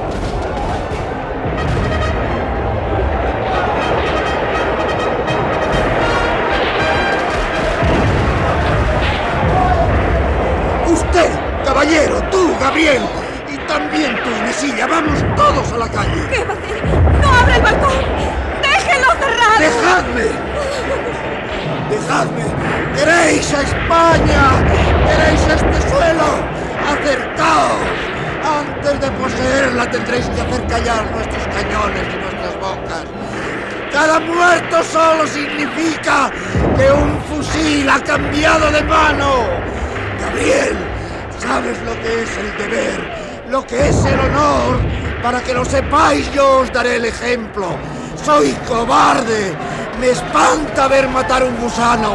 Usted, 10.87 11.29
caballero, 11.63 12.19
tú, 12.31 12.51
Gabriel, 12.59 13.03
también 13.71 14.15
tú, 14.21 14.29
Mesilla, 14.43 14.85
vamos 14.85 15.17
todos 15.35 15.71
a 15.71 15.77
la 15.77 15.87
calle. 15.87 16.21
¿Qué 16.29 16.43
va 16.43 16.53
a 16.53 16.57
hacer? 16.57 16.83
¡No 17.21 17.33
abra 17.39 17.55
el 17.55 17.61
balcón! 17.61 17.99
¡Déjelo 18.61 19.09
cerrado! 19.21 19.59
¡Dejadme! 19.59 20.27
¡Dejadme! 21.89 22.43
¡Queréis 22.95 23.53
a 23.53 23.61
España! 23.61 24.43
¡Queréis 25.07 25.41
este 25.55 25.89
suelo! 25.89 26.29
¡Acercaos! 26.91 27.87
Antes 28.43 28.99
de 28.99 29.11
poseerla 29.11 29.89
tendréis 29.89 30.25
que 30.25 30.41
hacer 30.41 30.67
callar 30.67 31.09
nuestros 31.11 31.43
cañones 31.47 32.03
y 32.13 32.17
nuestras 32.17 32.59
bocas. 32.59 33.05
Cada 33.93 34.19
muerto 34.19 34.83
solo 34.83 35.25
significa 35.27 36.29
que 36.75 36.91
un 36.91 37.21
fusil 37.29 37.89
ha 37.89 38.01
cambiado 38.01 38.69
de 38.71 38.83
mano. 38.83 39.45
Gabriel, 40.19 40.75
sabes 41.39 41.77
lo 41.83 41.93
que 42.01 42.23
es 42.23 42.37
el 42.37 42.57
deber, 42.57 43.20
lo 43.51 43.67
que 43.67 43.89
es 43.89 44.05
el 44.05 44.19
honor. 44.19 44.79
Para 45.21 45.41
que 45.41 45.53
lo 45.53 45.65
sepáis, 45.65 46.31
yo 46.31 46.59
os 46.59 46.71
daré 46.71 46.95
el 46.95 47.05
ejemplo. 47.05 47.67
Soy 48.23 48.53
cobarde. 48.67 49.53
Me 49.99 50.09
espanta 50.09 50.87
ver 50.87 51.09
matar 51.09 51.43
un 51.43 51.57
gusano. 51.57 52.13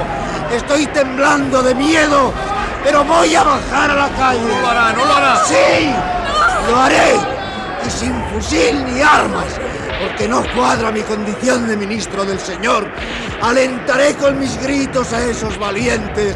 Estoy 0.50 0.86
temblando 0.86 1.62
de 1.62 1.74
miedo, 1.74 2.32
pero 2.82 3.04
voy 3.04 3.34
a 3.34 3.44
bajar 3.44 3.90
a 3.90 3.94
la 3.94 4.08
calle. 4.08 4.40
No 4.40 4.60
lo 4.60 4.68
hará, 4.68 4.92
no 4.92 5.04
lo 5.04 5.14
hará. 5.14 5.44
Sí, 5.44 5.92
lo 6.70 6.76
haré. 6.76 7.14
Y 7.86 7.90
sin 7.90 8.14
fusil 8.32 8.84
ni 8.86 9.02
armas, 9.02 9.60
porque 10.00 10.26
no 10.26 10.42
cuadra 10.54 10.90
mi 10.90 11.02
condición 11.02 11.68
de 11.68 11.76
ministro 11.76 12.24
del 12.24 12.40
Señor. 12.40 12.88
Alentaré 13.42 14.14
con 14.14 14.40
mis 14.40 14.60
gritos 14.60 15.12
a 15.12 15.22
esos 15.22 15.56
valientes 15.58 16.34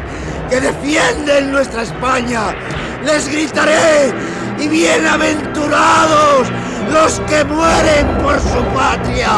que 0.49 0.61
defienden 0.61 1.51
nuestra 1.51 1.81
España. 1.81 2.55
Les 3.03 3.27
gritaré 3.27 4.13
y 4.61 4.67
bienaventurados 4.67 6.47
los 6.93 7.19
que 7.21 7.43
mueren 7.45 8.07
por 8.21 8.39
su 8.39 8.63
patria. 8.75 9.29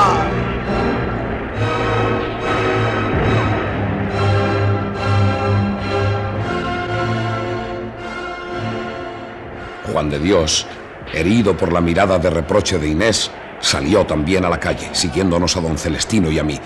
Juan 9.92 10.10
de 10.10 10.20
Dios, 10.20 10.66
herido 11.14 11.56
por 11.56 11.72
la 11.72 11.80
mirada 11.80 12.18
de 12.18 12.30
reproche 12.30 12.78
de 12.78 12.88
Inés, 12.90 13.32
salió 13.60 14.06
también 14.06 14.44
a 14.44 14.50
la 14.50 14.60
calle, 14.60 14.90
siguiéndonos 14.92 15.56
a 15.56 15.62
don 15.62 15.78
Celestino 15.78 16.30
y 16.32 16.40
a 16.40 16.44
mí. 16.44 16.60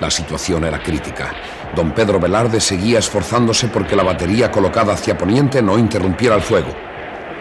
La 0.00 0.10
situación 0.10 0.64
era 0.64 0.82
crítica. 0.82 1.32
Don 1.74 1.92
Pedro 1.92 2.20
Velarde 2.20 2.60
seguía 2.60 3.00
esforzándose 3.00 3.68
porque 3.68 3.96
la 3.96 4.04
batería 4.04 4.50
colocada 4.50 4.94
hacia 4.94 5.18
poniente 5.18 5.60
no 5.60 5.78
interrumpiera 5.78 6.36
el 6.36 6.42
fuego. 6.42 6.87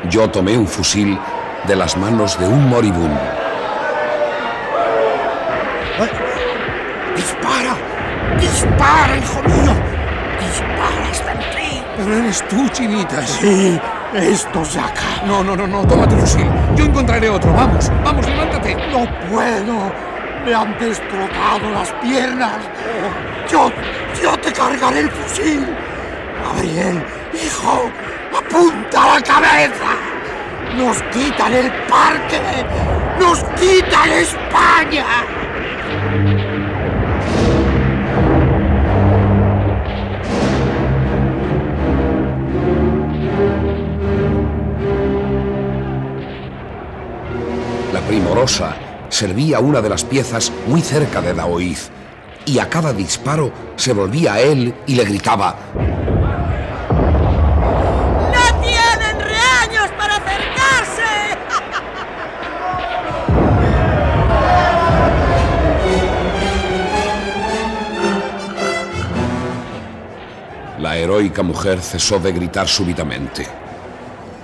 Yo 0.06 0.30
tomé 0.30 0.58
un 0.58 0.68
fusil 0.68 1.20
de 1.66 1.76
las 1.76 1.98
manos 1.98 2.40
de 2.40 2.48
un 2.48 2.70
moribundo. 2.70 3.20
¡Dispara! 7.16 7.76
¡Dispara, 8.40 9.18
hijo 9.18 9.42
mío! 9.44 9.74
¡Dispara, 10.40 11.12
Stanley! 11.12 11.84
Pero 11.98 12.14
eres 12.14 12.48
tú, 12.48 12.70
chinita. 12.70 13.26
Sí, 13.26 13.80
esto 14.14 14.64
se 14.64 14.80
acaba. 14.80 15.26
No, 15.26 15.44
no, 15.44 15.56
no, 15.56 15.68
no, 15.68 15.86
toma 15.86 16.08
tu 16.08 16.16
fusil. 16.18 16.48
Yo 16.76 16.86
encontraré 16.86 17.30
otro. 17.30 17.52
Vamos, 17.54 17.92
vamos, 18.04 18.26
levántate. 18.28 18.76
No 18.92 19.06
puedo. 19.30 19.92
Me 20.46 20.54
han 20.54 20.78
destrozado 20.80 21.72
las 21.74 21.92
piernas. 22.04 22.58
Yo, 23.50 23.72
yo 24.22 24.38
te 24.38 24.54
cargaré 24.54 25.00
el 25.02 25.10
fusil. 25.10 25.66
Gabriel, 26.44 27.04
hijo, 27.34 27.90
apunta 28.38 29.16
la 29.16 29.22
cabeza. 29.22 29.90
Nos 30.76 31.02
quitan 31.14 31.54
el 31.54 31.72
parque. 31.88 32.40
Nos 33.20 33.44
quitan 33.60 34.10
España. 34.12 35.06
La 47.94 48.02
primorosa 48.02 48.76
servía 49.10 49.60
una 49.60 49.82
de 49.82 49.90
las 49.90 50.04
piezas 50.04 50.52
muy 50.68 50.82
cerca 50.82 51.22
de 51.22 51.34
Daoiz 51.34 51.90
y 52.46 52.60
a 52.60 52.70
cada 52.70 52.94
disparo 52.94 53.52
se 53.76 53.94
volvía 53.94 54.36
a 54.36 54.40
él 54.40 54.74
y 54.86 54.96
le 54.96 55.04
gritaba 55.04 55.56
heroica 71.08 71.42
mujer 71.42 71.80
cesó 71.80 72.20
de 72.20 72.34
gritar 72.34 72.68
súbitamente. 72.68 73.48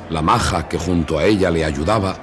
La 0.09 0.21
maja 0.21 0.69
que 0.69 0.77
junto 0.77 1.19
a 1.19 1.25
ella 1.25 1.51
le 1.51 1.65
ayudaba 1.65 2.15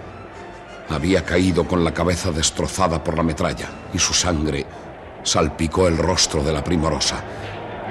había 0.89 1.23
caído 1.27 1.69
con 1.69 1.85
la 1.85 1.93
cabeza 1.93 2.33
destrozada 2.33 3.05
por 3.05 3.19
la 3.19 3.23
metralla 3.23 3.69
y 3.93 3.99
su 3.99 4.15
sangre 4.15 4.65
salpicó 5.23 5.89
el 5.89 5.99
rostro 5.99 6.43
de 6.43 6.55
la 6.55 6.65
primorosa. 6.65 7.23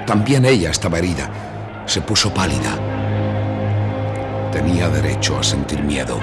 También 0.04 0.44
ella 0.44 0.70
estaba 0.70 0.98
herida. 0.98 1.30
Se 1.86 2.00
puso 2.00 2.34
pálida. 2.34 2.76
Tenía 4.50 4.88
derecho 4.88 5.38
a 5.38 5.44
sentir 5.44 5.80
miedo. 5.84 6.18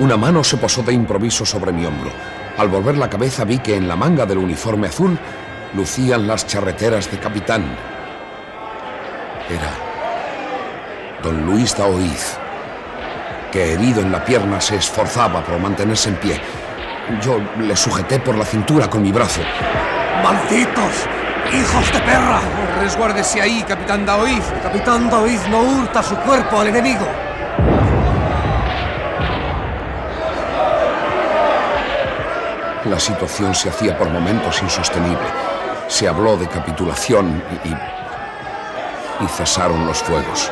Una 0.00 0.16
mano 0.16 0.44
se 0.44 0.56
posó 0.58 0.82
de 0.84 0.92
improviso 0.92 1.44
sobre 1.44 1.72
mi 1.72 1.84
hombro. 1.84 2.10
Al 2.56 2.68
volver 2.68 2.96
la 2.96 3.10
cabeza 3.10 3.44
vi 3.44 3.58
que 3.58 3.74
en 3.74 3.88
la 3.88 3.96
manga 3.96 4.26
del 4.26 4.38
uniforme 4.38 4.86
azul 4.86 5.18
lucían 5.74 6.26
las 6.28 6.46
charreteras 6.46 7.10
de 7.10 7.18
capitán. 7.18 7.64
Era 9.50 9.88
don 11.20 11.44
Luis 11.44 11.76
Daoiz, 11.76 12.36
que 13.50 13.72
herido 13.72 14.00
en 14.00 14.12
la 14.12 14.24
pierna 14.24 14.60
se 14.60 14.76
esforzaba 14.76 15.42
por 15.42 15.58
mantenerse 15.58 16.10
en 16.10 16.16
pie. 16.16 16.40
Yo 17.20 17.40
le 17.58 17.74
sujeté 17.74 18.20
por 18.20 18.36
la 18.36 18.44
cintura 18.44 18.88
con 18.88 19.02
mi 19.02 19.10
brazo. 19.10 19.40
¡Malditos! 20.22 21.08
¡Hijos 21.52 21.92
de 21.92 21.98
perra! 22.00 22.40
Resguárdese 22.80 23.40
ahí, 23.40 23.64
capitán 23.66 24.06
Daoiz. 24.06 24.44
Capitán 24.62 25.10
Daoiz 25.10 25.40
no 25.48 25.60
hurta 25.60 26.04
su 26.04 26.14
cuerpo 26.18 26.60
al 26.60 26.68
enemigo. 26.68 27.06
La 32.88 32.98
situación 32.98 33.54
se 33.54 33.68
hacía 33.68 33.98
por 33.98 34.08
momentos 34.08 34.62
insostenible. 34.62 35.28
Se 35.88 36.08
habló 36.08 36.38
de 36.38 36.48
capitulación 36.48 37.42
y, 37.62 39.24
y 39.24 39.28
cesaron 39.28 39.86
los 39.86 39.98
fuegos. 39.98 40.50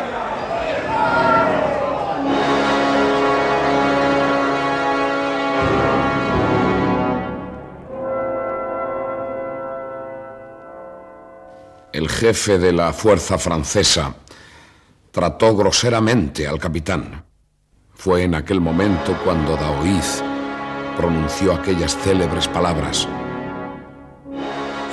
El 11.93 12.11
jefe 12.11 12.59
de 12.59 12.73
la 12.73 12.93
fuerza 12.93 13.39
francesa 13.39 14.15
trató 15.11 15.57
groseramente 15.57 16.47
al 16.47 16.59
capitán. 16.59 17.25
Fue 17.95 18.25
en 18.25 18.35
aquel 18.35 18.61
momento 18.61 19.19
cuando 19.25 19.57
Daoiz 19.57 20.23
pronunció 20.97 21.55
aquellas 21.55 21.97
célebres 21.97 22.49
palabras. 22.49 23.07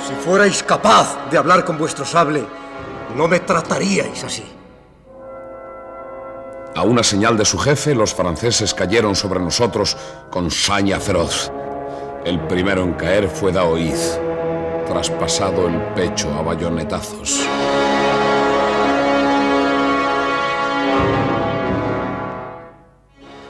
Si 0.06 0.14
fuerais 0.24 0.62
capaz 0.62 1.30
de 1.30 1.38
hablar 1.38 1.64
con 1.64 1.78
vuestro 1.78 2.04
sable, 2.04 2.44
no 3.16 3.26
me 3.26 3.40
trataríais 3.40 4.22
así. 4.22 4.44
A 6.76 6.82
una 6.82 7.02
señal 7.02 7.36
de 7.36 7.44
su 7.44 7.56
jefe, 7.56 7.94
los 7.94 8.14
franceses 8.14 8.74
cayeron 8.74 9.14
sobre 9.14 9.40
nosotros 9.40 9.96
con 10.30 10.50
saña 10.50 10.98
feroz. 10.98 11.52
El 12.24 12.40
primero 12.40 12.82
en 12.82 12.94
caer 12.94 13.28
fue 13.28 13.52
Daoiz, 13.52 14.18
traspasado 14.86 15.68
el 15.68 15.80
pecho 15.94 16.32
a 16.34 16.42
bayonetazos. 16.42 17.46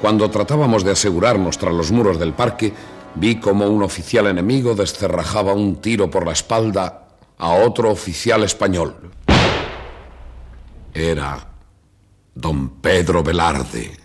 Cuando 0.04 0.28
tratábamos 0.28 0.84
de 0.84 0.90
asegurarnos 0.90 1.56
tras 1.56 1.72
los 1.72 1.90
muros 1.90 2.18
del 2.18 2.34
parque, 2.34 2.74
vi 3.14 3.36
como 3.36 3.66
un 3.66 3.82
oficial 3.82 4.26
enemigo 4.26 4.74
descerrajaba 4.74 5.54
un 5.54 5.76
tiro 5.76 6.10
por 6.10 6.26
la 6.26 6.32
espalda 6.32 7.06
a 7.38 7.52
otro 7.54 7.90
oficial 7.90 8.44
español. 8.44 9.12
Era 10.92 11.48
don 12.34 12.82
Pedro 12.82 13.22
Velarde. 13.22 14.03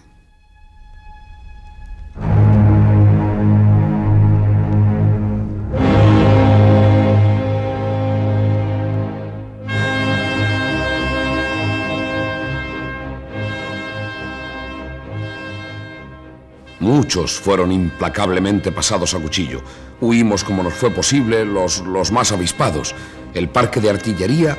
Muchos 16.89 17.39
fueron 17.39 17.71
implacablemente 17.71 18.71
pasados 18.71 19.13
a 19.13 19.19
cuchillo. 19.19 19.61
Huimos 20.01 20.43
como 20.43 20.63
nos 20.63 20.73
fue 20.73 20.89
posible 20.89 21.45
los, 21.45 21.81
los 21.81 22.11
más 22.11 22.31
avispados. 22.31 22.95
El 23.35 23.47
parque 23.47 23.79
de 23.79 23.91
artillería 23.91 24.57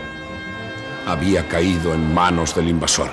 había 1.09 1.49
caído 1.49 1.93
en 1.93 2.15
manos 2.15 2.55
del 2.55 2.69
invasor. 2.69 3.11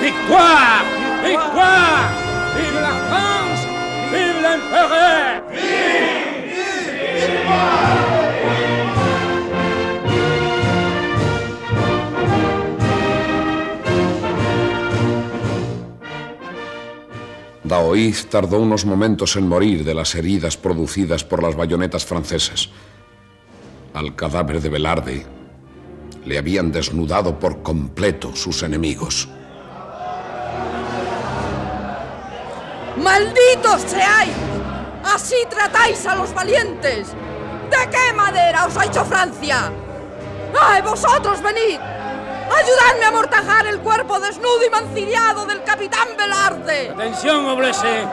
¡Victoire! 0.00 0.84
¡Victoire! 1.24 2.06
¡Vive 2.54 2.80
la 2.80 2.94
France! 3.08 3.66
¡Vive 4.12 4.42
l'Empereur! 4.42 5.18
Daoiz 17.68 18.26
tardó 18.26 18.58
unos 18.58 18.86
momentos 18.86 19.36
en 19.36 19.46
morir 19.46 19.84
de 19.84 19.94
las 19.94 20.14
heridas 20.14 20.56
producidas 20.56 21.22
por 21.22 21.42
las 21.42 21.54
bayonetas 21.54 22.04
francesas. 22.04 22.70
Al 23.92 24.16
cadáver 24.16 24.60
de 24.62 24.68
Velarde 24.70 25.26
le 26.24 26.38
habían 26.38 26.72
desnudado 26.72 27.38
por 27.38 27.62
completo 27.62 28.34
sus 28.34 28.62
enemigos. 28.62 29.28
¡Malditos 32.96 33.82
seáis! 33.86 34.32
¡Así 35.04 35.36
tratáis 35.48 36.04
a 36.06 36.16
los 36.16 36.34
valientes! 36.34 37.08
¿De 37.08 37.90
qué 37.90 38.12
madera 38.16 38.66
os 38.66 38.76
ha 38.76 38.86
hecho 38.86 39.04
Francia? 39.04 39.70
¡Ay, 40.60 40.82
vosotros 40.82 41.42
venid! 41.42 41.78
¡Ayudadme 42.50 43.04
a 43.04 43.08
amortajar 43.08 43.66
el 43.66 43.78
cuerpo 43.80 44.18
desnudo 44.20 44.64
y 44.66 44.70
mancillado 44.70 45.46
del 45.46 45.62
capitán 45.62 46.08
Velarde! 46.16 46.90
Attention 46.90 47.48
aux 47.48 47.56
blessés. 47.56 48.06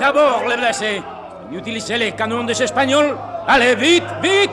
D'abord 0.00 0.46
les 0.48 0.56
blessés. 0.56 1.02
Utilisez 1.50 1.98
les 1.98 2.12
canons 2.12 2.44
des 2.44 2.60
Espagnols. 2.60 3.16
Allez, 3.46 3.74
vite, 3.74 4.06
vite 4.22 4.52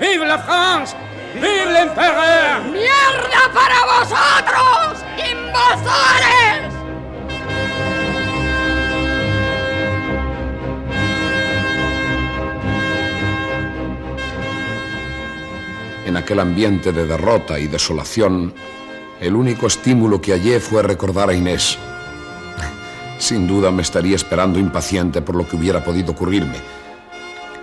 Vive 0.00 0.24
la 0.24 0.38
France 0.38 0.96
Vive 1.34 1.72
l'empereur 1.72 2.62
¡Mierda 2.72 3.52
para 3.52 3.84
vosotros! 3.84 5.04
¡Invasores! 5.18 6.74
En 16.06 16.16
aquel 16.16 16.40
ambiente 16.40 16.90
de 16.92 17.06
derrota 17.06 17.58
y 17.58 17.68
desolación, 17.68 18.52
el 19.20 19.36
único 19.36 19.66
estímulo 19.66 20.20
que 20.20 20.32
hallé 20.32 20.60
fue 20.60 20.82
recordar 20.82 21.28
a 21.28 21.34
Inés. 21.34 21.78
Sin 23.18 23.46
duda 23.46 23.70
me 23.70 23.82
estaría 23.82 24.16
esperando 24.16 24.58
impaciente 24.58 25.20
por 25.20 25.36
lo 25.36 25.46
que 25.46 25.56
hubiera 25.56 25.84
podido 25.84 26.12
ocurrirme. 26.12 26.56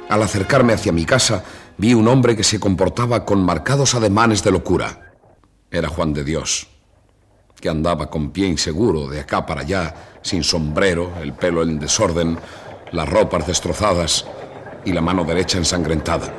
Al 0.07 0.21
acercarme 0.21 0.73
hacia 0.73 0.91
mi 0.91 1.03
casa, 1.03 1.43
vi 1.77 1.95
un 1.95 2.07
hombre 2.07 2.35
que 2.35 2.43
se 2.43 2.59
comportaba 2.59 3.25
con 3.25 3.43
marcados 3.43 3.95
ademanes 3.95 4.43
de 4.43 4.51
locura. 4.51 5.15
Era 5.71 5.89
Juan 5.89 6.13
de 6.13 6.23
Dios, 6.23 6.67
que 7.59 7.69
andaba 7.69 8.09
con 8.09 8.29
pie 8.29 8.47
inseguro 8.47 9.07
de 9.07 9.19
acá 9.19 9.45
para 9.45 9.61
allá, 9.61 9.95
sin 10.21 10.43
sombrero, 10.43 11.11
el 11.21 11.33
pelo 11.33 11.63
en 11.63 11.79
desorden, 11.79 12.37
las 12.91 13.09
ropas 13.09 13.47
destrozadas 13.47 14.25
y 14.85 14.93
la 14.93 15.01
mano 15.01 15.25
derecha 15.25 15.57
ensangrentada. 15.57 16.31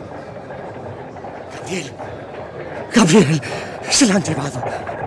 Gabriel. 1.60 1.92
Gabriel, 2.94 3.42
se 3.90 4.06
la 4.06 4.14
han 4.14 4.22
llevado. 4.22 4.97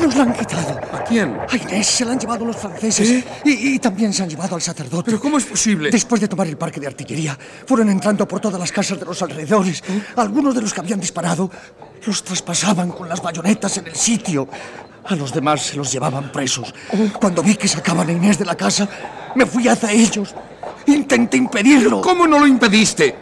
Nos 0.00 0.14
la 0.14 0.22
han 0.22 0.32
quitado. 0.32 0.78
¿A 0.92 1.04
quién? 1.04 1.36
A 1.48 1.56
Inés 1.56 1.86
se 1.86 2.04
la 2.04 2.12
han 2.12 2.18
llevado 2.20 2.44
los 2.44 2.56
franceses. 2.56 3.24
Y, 3.44 3.74
y 3.74 3.78
también 3.78 4.12
se 4.12 4.22
han 4.22 4.28
llevado 4.28 4.54
al 4.54 4.62
sacerdote. 4.62 5.06
¿Pero 5.06 5.20
cómo 5.20 5.38
es 5.38 5.44
posible? 5.44 5.90
Después 5.90 6.20
de 6.20 6.28
tomar 6.28 6.46
el 6.46 6.56
parque 6.56 6.80
de 6.80 6.86
artillería, 6.86 7.36
fueron 7.66 7.88
entrando 7.90 8.26
por 8.26 8.40
todas 8.40 8.60
las 8.60 8.70
casas 8.70 8.98
de 8.98 9.04
los 9.04 9.20
alrededores. 9.22 9.82
Algunos 10.16 10.54
de 10.54 10.62
los 10.62 10.72
que 10.72 10.80
habían 10.80 11.00
disparado 11.00 11.50
los 12.06 12.22
traspasaban 12.22 12.90
con 12.90 13.08
las 13.08 13.20
bayonetas 13.20 13.76
en 13.78 13.88
el 13.88 13.96
sitio. 13.96 14.48
A 15.04 15.16
los 15.16 15.32
demás 15.32 15.62
se 15.62 15.76
los 15.76 15.90
llevaban 15.90 16.30
presos. 16.30 16.72
Cuando 17.18 17.42
vi 17.42 17.56
que 17.56 17.66
sacaban 17.66 18.08
a 18.08 18.12
Inés 18.12 18.38
de 18.38 18.44
la 18.44 18.54
casa, 18.54 18.88
me 19.34 19.46
fui 19.46 19.66
hacia 19.66 19.90
ellos. 19.90 20.34
Intenté 20.86 21.36
impedirlo. 21.36 22.00
¿Cómo 22.00 22.26
no 22.26 22.38
lo 22.38 22.46
impediste? 22.46 23.14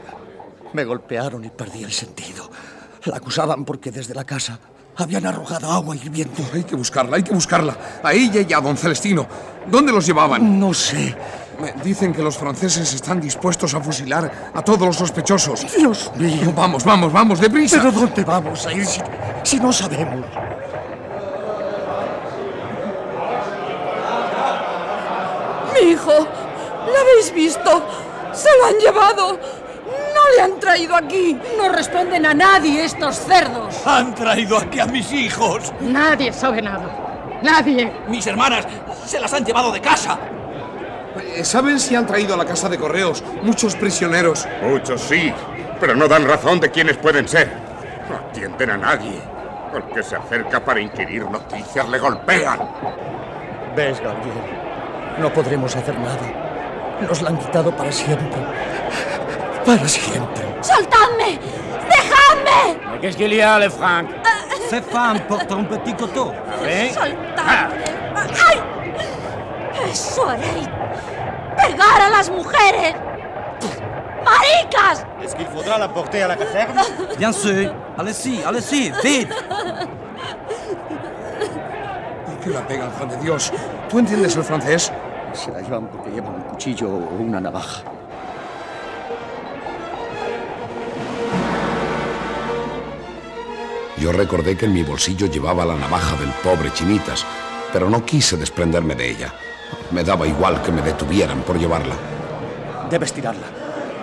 Me 0.73 0.85
golpearon 0.85 1.45
y 1.45 1.49
perdí 1.49 1.85
el 1.85 1.93
sentido. 1.93 2.51
La 3.05 3.17
acusaban 3.17 3.65
porque 3.65 3.91
desde 3.93 4.15
la 4.15 4.25
casa 4.25 4.59
habían 4.97 5.27
arrojado 5.27 5.71
agua 5.71 5.95
hirviendo. 5.97 6.43
Hay 6.53 6.65
que 6.65 6.75
buscarla, 6.75 7.17
hay 7.17 7.23
que 7.23 7.33
buscarla. 7.33 7.77
A 8.03 8.13
ella 8.13 8.45
y 8.49 8.53
a 8.53 8.61
don 8.61 8.77
Celestino. 8.77 9.27
¿Dónde 9.67 9.93
los 9.93 10.07
llevaban? 10.07 10.59
No 10.59 10.73
sé. 10.73 11.15
Me 11.61 11.73
dicen 11.83 12.13
que 12.13 12.23
los 12.23 12.37
franceses 12.37 12.93
están 12.93 13.21
dispuestos 13.21 13.73
a 13.75 13.81
fusilar 13.81 14.51
a 14.53 14.63
todos 14.63 14.87
los 14.87 14.97
sospechosos. 14.97 15.67
Dios 15.77 16.11
mío. 16.17 16.53
Vamos, 16.55 16.85
vamos, 16.85 17.13
vamos, 17.13 17.41
deprisa. 17.41 17.79
¿Pero 17.79 17.93
dónde 17.93 18.25
vamos 18.25 18.67
a 18.67 18.73
ir 18.73 18.85
si, 18.85 19.01
si 19.43 19.59
no 19.59 19.73
sabemos? 19.73 20.27
¡Mi 25.75 25.91
hijo! 25.91 26.13
¿Lo 26.13 27.01
habéis 27.01 27.33
visto? 27.35 27.87
¡Se 28.33 28.49
lo 28.59 28.67
han 28.67 28.79
llevado! 28.79 29.39
¡No 30.27 30.37
le 30.37 30.43
han 30.43 30.59
traído 30.61 30.97
aquí! 30.97 31.39
No 31.57 31.69
responden 31.69 32.27
a 32.27 32.35
nadie 32.35 32.85
estos 32.85 33.17
cerdos. 33.17 33.87
Han 33.87 34.15
traído 34.15 34.59
aquí 34.59 34.81
a 34.81 34.87
mis 34.87 35.12
hijos. 35.12 35.73
Nadie 35.81 36.33
sabe 36.33 36.61
nada. 36.62 37.39
Nadie. 37.43 37.93
Mis 38.09 38.27
hermanas 38.27 38.67
se 39.05 39.21
las 39.21 39.33
han 39.33 39.45
llevado 39.45 39.71
de 39.71 39.81
casa. 39.81 40.19
Eh, 41.37 41.45
¿Saben 41.45 41.79
si 41.79 41.95
han 41.95 42.07
traído 42.07 42.35
a 42.35 42.37
la 42.37 42.45
casa 42.45 42.69
de 42.69 42.77
correos 42.79 43.23
muchos 43.43 43.77
prisioneros? 43.77 44.49
Muchos 44.62 45.01
sí, 45.03 45.33
pero 45.79 45.95
no 45.95 46.09
dan 46.09 46.27
razón 46.27 46.59
de 46.59 46.71
quiénes 46.71 46.97
pueden 46.97 47.29
ser. 47.29 47.53
No 48.11 48.17
atienden 48.17 48.71
a 48.71 48.77
nadie. 48.77 49.21
El 49.75 49.83
que 49.95 50.03
se 50.03 50.17
acerca 50.17 50.65
para 50.65 50.81
inquirir 50.81 51.25
noticias 51.25 51.89
le 51.89 51.99
golpean. 51.99 52.59
¿Ves, 53.77 54.01
Gabriel? 54.01 54.35
No 55.19 55.33
podremos 55.33 55.77
hacer 55.77 55.97
nada. 56.01 56.99
Nos 57.01 57.23
la 57.23 57.31
han 57.31 57.39
quitado 57.39 57.71
para 57.77 57.93
siempre. 57.93 58.43
Para 59.66 59.88
siempre. 59.88 60.44
¡Soltadme! 60.62 61.38
¡Dejadme! 61.90 62.79
Mais 62.90 62.98
qu'est-ce 63.00 63.16
qu'il 63.16 63.33
y 63.35 63.40
a, 63.40 63.59
les 63.59 63.68
Francs 63.68 64.07
Ces 64.70 64.81
femmes 64.81 65.20
portent 65.29 65.52
un 65.52 65.64
petit 65.64 65.94
coteau. 65.94 66.33
¿Eh? 66.64 66.90
¡Soltadme! 66.94 67.85
¡Ay! 68.48 69.90
¡Eso 69.90 70.29
haréis! 70.29 70.68
¡Pegar 71.57 72.00
a 72.00 72.11
las 72.11 72.31
mujeres! 72.31 72.94
¡Maricas! 74.24 75.05
Est-ce 75.22 75.37
qu'il 75.37 75.46
faudra 75.46 75.79
la 75.79 75.88
porter 75.88 76.22
à 76.22 76.29
la 76.29 76.37
caserne 76.37 76.81
Bien 77.18 77.33
sûr. 77.42 77.72
Allez-y, 77.98 78.42
allez-y, 78.44 78.90
vite. 79.02 79.29
¿Por 82.26 82.38
qué 82.42 82.50
la 82.50 82.66
pegan, 82.66 82.90
Juan 82.92 83.09
de 83.09 83.16
Dios? 83.18 83.52
¿Tú 83.88 83.98
entiendes 83.98 84.37
el 84.37 84.44
francés? 84.44 84.92
Se 85.33 85.50
la 85.50 85.61
llevan 85.61 85.87
porque 85.88 86.11
llevan 86.11 86.35
un 86.35 86.42
cuchillo 86.42 86.88
o 86.88 87.16
una 87.22 87.40
navaja. 87.40 87.83
Yo 93.99 94.13
recordé 94.13 94.57
que 94.57 94.67
en 94.67 94.75
mi 94.75 94.83
bolsillo 94.83 95.27
llevaba 95.27 95.65
la 95.65 95.75
navaja 95.75 96.17
del 96.17 96.31
pobre 96.43 96.73
Chinitas, 96.73 97.25
pero 97.73 97.89
no 97.89 98.05
quise 98.05 98.37
desprenderme 98.37 98.95
de 98.95 99.11
ella. 99.11 99.35
Me 99.91 100.05
daba 100.05 100.27
igual 100.27 100.63
que 100.63 100.71
me 100.71 100.83
detuvieran 100.83 101.43
por 101.43 101.59
llevarla. 101.59 101.95
Debes 102.91 103.13
tirarla. 103.13 103.47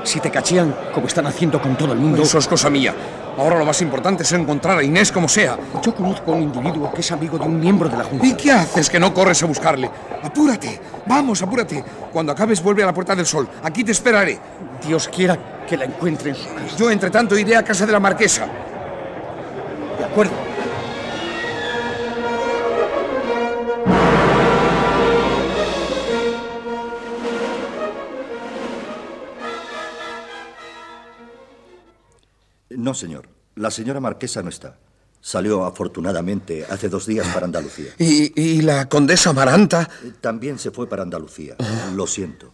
Si 0.03 0.19
te 0.19 0.31
cachean, 0.31 0.75
como 0.93 1.07
están 1.07 1.27
haciendo 1.27 1.61
con 1.61 1.77
todo 1.77 1.93
el 1.93 1.99
mundo. 1.99 2.23
Eso 2.23 2.39
es 2.39 2.47
cosa 2.47 2.69
mía. 2.69 2.93
Ahora 3.37 3.57
lo 3.57 3.65
más 3.65 3.81
importante 3.81 4.23
es 4.23 4.31
encontrar 4.33 4.77
a 4.77 4.83
Inés 4.83 5.11
como 5.11 5.27
sea. 5.27 5.57
Yo 5.83 5.95
conozco 5.95 6.33
a 6.33 6.35
un 6.35 6.43
individuo 6.43 6.91
que 6.93 7.01
es 7.01 7.11
amigo 7.11 7.37
de 7.37 7.45
un 7.45 7.59
miembro 7.59 7.87
de 7.87 7.97
la 7.97 8.03
Junta. 8.03 8.25
¿Y 8.25 8.33
qué 8.33 8.51
haces 8.51 8.89
que 8.89 8.99
no 8.99 9.13
corres 9.13 9.41
a 9.43 9.45
buscarle? 9.45 9.89
Apúrate. 10.23 10.79
Vamos, 11.05 11.41
apúrate. 11.41 11.83
Cuando 12.11 12.31
acabes, 12.31 12.61
vuelve 12.61 12.83
a 12.83 12.87
la 12.87 12.93
Puerta 12.93 13.15
del 13.15 13.25
Sol. 13.25 13.47
Aquí 13.63 13.83
te 13.83 13.91
esperaré. 13.91 14.39
Dios 14.85 15.07
quiera 15.07 15.37
que 15.67 15.77
la 15.77 15.85
encuentre 15.85 16.31
en 16.31 16.35
su 16.35 16.47
casa. 16.53 16.77
Yo, 16.77 16.91
entre 16.91 17.09
tanto, 17.09 17.37
iré 17.37 17.55
a 17.55 17.63
casa 17.63 17.85
de 17.85 17.91
la 17.91 17.99
marquesa. 17.99 18.47
De 20.03 20.09
acuerdo. 20.09 20.33
No, 32.69 32.93
señor. 32.93 33.29
La 33.55 33.71
señora 33.71 34.01
marquesa 34.01 34.43
no 34.43 34.49
está. 34.49 34.77
Salió 35.21 35.63
afortunadamente 35.63 36.65
hace 36.69 36.89
dos 36.89 37.05
días 37.05 37.25
para 37.33 37.45
Andalucía. 37.45 37.93
¿Y, 37.97 38.37
y 38.39 38.61
la 38.61 38.89
condesa 38.89 39.29
Amaranta? 39.29 39.89
También 40.19 40.59
se 40.59 40.71
fue 40.71 40.89
para 40.89 41.03
Andalucía. 41.03 41.55
Lo 41.95 42.07
siento. 42.07 42.51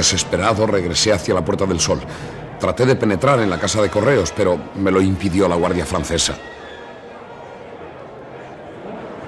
Desesperado 0.00 0.66
regresé 0.66 1.12
hacia 1.12 1.34
la 1.34 1.44
Puerta 1.44 1.66
del 1.66 1.78
Sol. 1.78 2.00
Traté 2.58 2.86
de 2.86 2.96
penetrar 2.96 3.38
en 3.40 3.50
la 3.50 3.60
casa 3.60 3.82
de 3.82 3.90
correos, 3.90 4.32
pero 4.34 4.58
me 4.76 4.90
lo 4.90 5.02
impidió 5.02 5.46
la 5.46 5.56
Guardia 5.56 5.84
Francesa. 5.84 6.38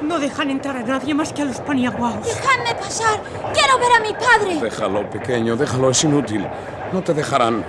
No 0.00 0.18
dejan 0.18 0.50
entrar 0.50 0.78
a 0.78 0.82
nadie 0.82 1.12
más 1.12 1.30
que 1.34 1.42
a 1.42 1.44
los 1.44 1.60
paniaguaos. 1.60 2.24
¡Dejadme 2.24 2.74
pasar! 2.80 3.20
¡Quiero 3.52 3.78
ver 3.78 3.92
a 3.92 4.00
mi 4.00 4.14
padre! 4.14 4.60
Déjalo, 4.62 5.10
pequeño, 5.10 5.56
déjalo, 5.56 5.90
es 5.90 6.04
inútil. 6.04 6.48
No 6.90 7.02
te 7.02 7.12
dejarán. 7.12 7.62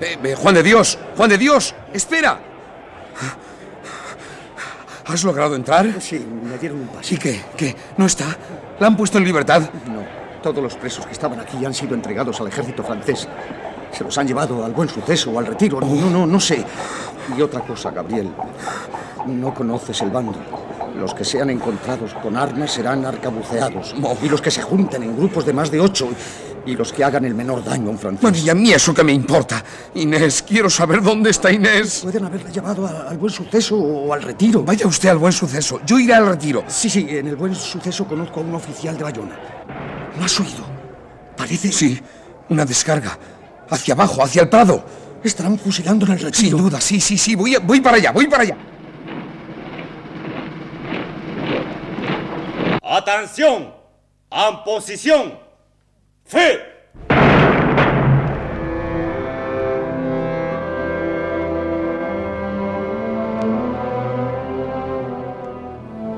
Eh, 0.00 0.16
eh, 0.22 0.34
Juan 0.36 0.54
de 0.54 0.62
Dios, 0.62 1.00
Juan 1.16 1.28
de 1.28 1.38
Dios, 1.38 1.74
espera. 1.92 2.38
¿Has 5.06 5.24
logrado 5.24 5.56
entrar? 5.56 6.00
Sí, 6.00 6.24
me 6.24 6.56
dieron 6.56 6.82
un 6.82 6.86
paso. 6.86 7.12
¿Y 7.12 7.18
qué? 7.18 7.44
¿Qué? 7.56 7.74
¿No 7.96 8.06
está? 8.06 8.26
¿La 8.78 8.86
han 8.86 8.96
puesto 8.96 9.18
en 9.18 9.24
libertad? 9.24 9.62
No. 9.86 10.15
Todos 10.46 10.62
los 10.62 10.76
presos 10.76 11.04
que 11.04 11.10
estaban 11.12 11.40
aquí 11.40 11.64
han 11.64 11.74
sido 11.74 11.96
entregados 11.96 12.40
al 12.40 12.46
ejército 12.46 12.84
francés. 12.84 13.26
Se 13.92 14.04
los 14.04 14.16
han 14.16 14.28
llevado 14.28 14.64
al 14.64 14.70
buen 14.70 14.88
suceso 14.88 15.32
o 15.32 15.40
al 15.40 15.46
retiro. 15.46 15.80
No, 15.80 16.08
no, 16.08 16.24
no 16.24 16.38
sé. 16.38 16.64
Y 17.36 17.42
otra 17.42 17.62
cosa, 17.62 17.90
Gabriel. 17.90 18.30
No 19.26 19.52
conoces 19.52 20.00
el 20.02 20.10
bando. 20.10 20.36
Los 21.00 21.14
que 21.14 21.24
sean 21.24 21.50
encontrados 21.50 22.14
con 22.22 22.36
armas 22.36 22.70
serán 22.70 23.04
arcabuceados. 23.04 23.92
Y 24.22 24.28
los 24.28 24.40
que 24.40 24.52
se 24.52 24.62
junten 24.62 25.02
en 25.02 25.16
grupos 25.16 25.44
de 25.44 25.52
más 25.52 25.68
de 25.72 25.80
ocho. 25.80 26.10
Y 26.64 26.76
los 26.76 26.92
que 26.92 27.02
hagan 27.02 27.24
el 27.24 27.34
menor 27.34 27.64
daño 27.64 27.88
a 27.88 27.90
un 27.90 27.98
francés. 27.98 28.22
Bueno, 28.22 28.38
¿y 28.38 28.48
a 28.48 28.54
mí 28.54 28.72
eso 28.72 28.94
qué 28.94 29.02
me 29.02 29.12
importa? 29.12 29.64
Inés, 29.94 30.42
quiero 30.46 30.70
saber 30.70 31.02
dónde 31.02 31.30
está 31.30 31.50
Inés. 31.50 32.02
Pueden 32.04 32.24
haberla 32.24 32.50
llevado 32.50 32.86
a- 32.86 33.08
al 33.10 33.18
buen 33.18 33.32
suceso 33.32 33.76
o 33.76 34.12
al 34.12 34.22
retiro. 34.22 34.62
Vaya 34.62 34.86
usted 34.86 35.08
al 35.08 35.18
buen 35.18 35.32
suceso. 35.32 35.80
Yo 35.84 35.98
iré 35.98 36.14
al 36.14 36.26
retiro. 36.26 36.62
Sí, 36.68 36.88
sí, 36.88 37.04
en 37.10 37.26
el 37.26 37.34
buen 37.34 37.54
suceso 37.56 38.04
conozco 38.06 38.38
a 38.38 38.44
un 38.44 38.54
oficial 38.54 38.96
de 38.96 39.02
Bayona. 39.02 39.36
¿No 40.18 40.24
has 40.24 40.40
oído? 40.40 40.64
Parece... 41.36 41.70
Sí, 41.72 42.00
una 42.48 42.64
descarga. 42.64 43.18
Hacia 43.70 43.94
abajo, 43.94 44.22
hacia 44.22 44.42
el 44.42 44.48
Prado. 44.48 44.84
Estarán 45.22 45.58
fusilando 45.58 46.06
en 46.06 46.12
el 46.12 46.18
retiro. 46.20 46.56
Sin 46.58 46.64
duda, 46.64 46.80
sí, 46.80 47.00
sí, 47.00 47.18
sí. 47.18 47.34
Voy, 47.34 47.54
a- 47.56 47.58
voy 47.60 47.80
para 47.80 47.96
allá, 47.96 48.12
voy 48.12 48.26
para 48.28 48.42
allá. 48.44 48.56
Atención, 52.82 53.74
en 54.30 54.64
posición, 54.64 55.38
fe. 56.24 56.60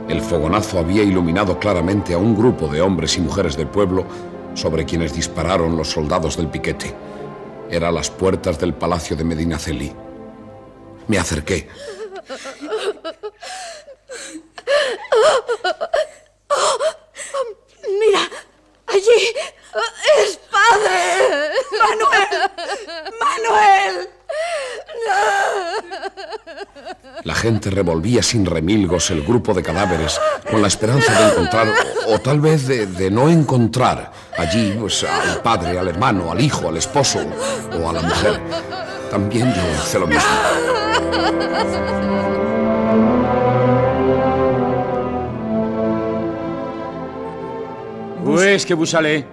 El 0.09 0.23
fogonazo 0.23 0.79
había 0.79 1.03
iluminado 1.03 1.59
claramente 1.59 2.15
a 2.15 2.19
un 2.19 2.35
grupo 2.35 2.67
de 2.69 2.81
hombres 2.81 3.19
y 3.19 3.21
mujeres 3.21 3.59
del 3.59 3.67
pueblo 3.67 4.07
sobre 4.55 4.87
quienes 4.87 5.13
dispararon 5.15 5.77
los 5.77 5.91
soldados 5.91 6.39
del 6.39 6.49
piquete. 6.49 6.95
Era 7.71 7.89
a 7.89 7.93
las 7.93 8.11
puertas 8.11 8.59
del 8.59 8.73
palacio 8.73 9.17
de 9.17 9.25
Medinaceli. 9.25 9.93
Me 11.09 11.19
acerqué. 11.19 11.69
Mira, 18.01 18.31
allí 18.87 19.35
es 20.19 20.41
padre. 20.51 21.51
Manuel, 21.79 22.51
Manuel. 23.21 24.18
La 27.24 27.34
gente 27.34 27.70
revolvía 27.70 28.22
sin 28.22 28.47
remilgos 28.47 29.11
el 29.11 29.22
grupo 29.22 29.53
de 29.53 29.62
cadáveres 29.62 30.20
con 30.51 30.62
la 30.62 30.68
esperanza 30.68 31.12
de 31.12 31.32
encontrar, 31.32 31.68
o, 32.07 32.14
o 32.14 32.18
tal 32.20 32.41
vez 32.41 32.66
de, 32.66 32.86
de 32.86 33.11
no 33.11 33.28
encontrar, 33.28 34.12
allí 34.36 34.74
pues, 34.78 35.05
al 35.05 35.43
padre, 35.43 35.78
al 35.78 35.89
hermano, 35.89 36.30
al 36.32 36.41
hijo, 36.41 36.68
al 36.68 36.76
esposo 36.76 37.20
o 37.82 37.89
a 37.89 37.93
la 37.93 38.03
mujer. 38.03 38.41
También 39.11 39.53
yo 39.55 39.62
hice 39.82 39.99
lo 39.99 40.07
mismo. 40.07 40.28
Est-ce 48.59 48.66
que 48.66 48.74
vous 48.74 48.95
allez 48.95 49.24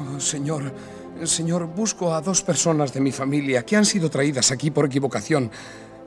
Oh, 0.00 0.18
señor, 0.18 0.62
señor, 1.28 1.66
busco 1.66 2.14
a 2.14 2.20
dos 2.20 2.42
personas 2.42 2.92
de 2.92 3.00
mi 3.00 3.12
familia 3.12 3.64
que 3.64 3.76
han 3.76 3.84
sido 3.84 4.10
traídas 4.10 4.50
aquí 4.50 4.70
por 4.70 4.86
equivocación. 4.86 5.50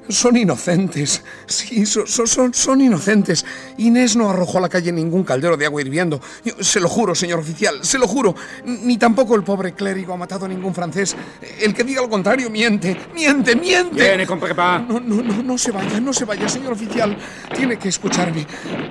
Son 0.10 0.36
inocentes. 0.38 1.22
Sí, 1.46 1.86
so- 1.86 2.06
so- 2.08 2.28
son, 2.28 2.54
son 2.54 2.82
inocentes. 2.82 3.46
Inés 3.78 4.16
no 4.16 4.30
arrojó 4.30 4.58
a 4.58 4.62
la 4.62 4.70
calle 4.70 4.92
ningún 4.92 5.24
caldero 5.24 5.58
de 5.58 5.66
agua 5.66 5.82
hirviendo. 5.82 6.22
Yo 6.44 6.54
se 6.62 6.80
lo 6.80 6.90
juro, 6.90 7.16
señor 7.16 7.40
oficial, 7.40 7.80
se 7.84 7.98
lo 7.98 8.08
juro. 8.08 8.36
Ni 8.66 8.98
tampoco 8.98 9.36
el 9.36 9.44
pobre 9.44 9.74
clérigo 9.74 10.14
ha 10.14 10.18
matado 10.18 10.46
a 10.46 10.48
ningún 10.50 10.74
francés. 10.74 11.16
El 11.62 11.74
que 11.74 11.84
diga 11.84 12.02
lo 12.02 12.10
contrario 12.10 12.50
miente, 12.50 12.98
miente, 13.14 13.56
miente. 13.56 13.96
Bien, 13.96 14.18
ne 14.18 14.28
comprends 14.28 14.56
pas. 14.56 14.82
No, 14.88 15.00
no, 15.00 15.22
no, 15.22 15.44
no 15.44 15.58
se 15.58 15.72
vaya, 15.72 16.00
no 16.00 16.14
se 16.14 16.26
vaya, 16.26 16.48
señor 16.48 16.74
oficial. 16.74 17.18
Tiene 17.56 17.78
que 17.78 17.90
escucharme. 17.90 18.46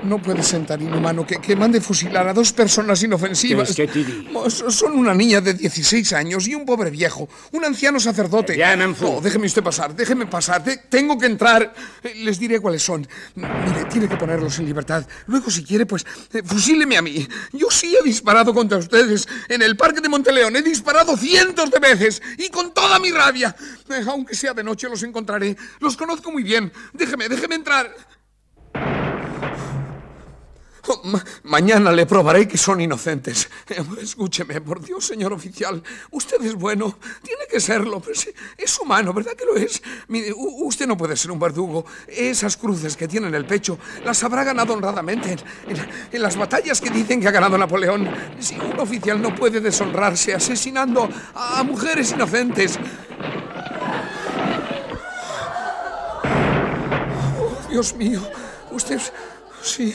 No 0.04 0.20
puede 0.20 0.42
ser 0.42 0.66
tan 0.66 0.82
inhumano 0.82 1.26
que, 1.26 1.36
que 1.36 1.54
mande 1.56 1.80
fusilar 1.80 2.26
a 2.28 2.32
dos 2.34 2.52
personas 2.52 3.02
inofensivas. 3.02 3.74
¿Qué 3.74 3.84
es 3.84 3.90
que 3.90 4.04
Son 4.70 4.92
una 4.92 5.14
niña 5.14 5.40
de 5.40 5.54
16 5.54 6.12
años 6.14 6.46
y 6.48 6.54
un 6.54 6.64
pobre 6.64 6.90
viejo, 6.90 7.28
un 7.52 7.64
anciano 7.64 8.00
sacerdote. 8.00 8.56
No, 9.14 9.20
déjeme 9.20 9.46
usted 9.46 9.62
pasar, 9.62 9.94
déjeme 9.94 10.26
pasar. 10.26 10.64
Te- 10.64 10.78
tengo 10.88 11.05
que 11.14 11.26
entrar. 11.26 11.72
Eh, 12.02 12.14
Les 12.24 12.38
diré 12.38 12.58
cuáles 12.58 12.82
son. 12.82 13.06
Mire, 13.36 13.84
tiene 13.90 14.08
que 14.08 14.16
ponerlos 14.16 14.58
en 14.58 14.66
libertad. 14.66 15.06
Luego, 15.26 15.50
si 15.50 15.62
quiere, 15.64 15.86
pues 15.86 16.04
eh, 16.32 16.42
fusíleme 16.44 16.96
a 16.96 17.02
mí. 17.02 17.26
Yo 17.52 17.70
sí 17.70 17.94
he 17.94 18.02
disparado 18.02 18.52
contra 18.52 18.78
ustedes 18.78 19.28
en 19.48 19.62
el 19.62 19.76
parque 19.76 20.00
de 20.00 20.08
Monteleón. 20.08 20.56
He 20.56 20.62
disparado 20.62 21.16
cientos 21.16 21.70
de 21.70 21.78
veces 21.78 22.20
y 22.38 22.48
con 22.48 22.74
toda 22.74 22.98
mi 22.98 23.12
rabia. 23.12 23.54
Eh, 23.88 24.04
Aunque 24.08 24.34
sea 24.34 24.52
de 24.54 24.64
noche, 24.64 24.88
los 24.88 25.02
encontraré. 25.04 25.56
Los 25.80 25.96
conozco 25.96 26.32
muy 26.32 26.42
bien. 26.42 26.72
Déjeme, 26.92 27.28
déjeme 27.28 27.54
entrar. 27.54 27.94
Ma- 31.04 31.24
mañana 31.44 31.92
le 31.92 32.06
probaré 32.06 32.46
que 32.46 32.56
son 32.56 32.80
inocentes. 32.80 33.48
Escúcheme, 34.00 34.60
por 34.60 34.80
Dios, 34.80 35.06
señor 35.06 35.32
oficial. 35.32 35.82
Usted 36.10 36.42
es 36.42 36.54
bueno. 36.54 36.98
Tiene 37.22 37.44
que 37.50 37.60
serlo. 37.60 38.02
Es 38.56 38.78
humano, 38.78 39.12
¿verdad 39.12 39.32
que 39.32 39.44
lo 39.44 39.56
es? 39.56 39.82
Usted 40.36 40.86
no 40.86 40.96
puede 40.96 41.16
ser 41.16 41.30
un 41.30 41.38
verdugo. 41.38 41.84
Esas 42.06 42.56
cruces 42.56 42.96
que 42.96 43.08
tiene 43.08 43.28
en 43.28 43.34
el 43.34 43.46
pecho 43.46 43.78
las 44.04 44.22
habrá 44.24 44.44
ganado 44.44 44.74
honradamente 44.74 45.36
en, 46.12 46.22
las 46.22 46.36
batallas 46.36 46.80
que 46.80 46.90
dicen 46.90 47.20
que 47.20 47.28
ha 47.28 47.32
ganado 47.32 47.58
Napoleón. 47.58 48.08
Si 48.38 48.58
un 48.58 48.78
oficial 48.78 49.20
no 49.20 49.34
puede 49.34 49.60
deshonrarse 49.60 50.34
asesinando 50.34 51.08
a 51.34 51.62
mujeres 51.62 52.12
inocentes. 52.12 52.78
Oh, 57.38 57.68
Dios 57.70 57.94
mío, 57.94 58.22
usted... 58.70 59.00
Sí, 59.62 59.92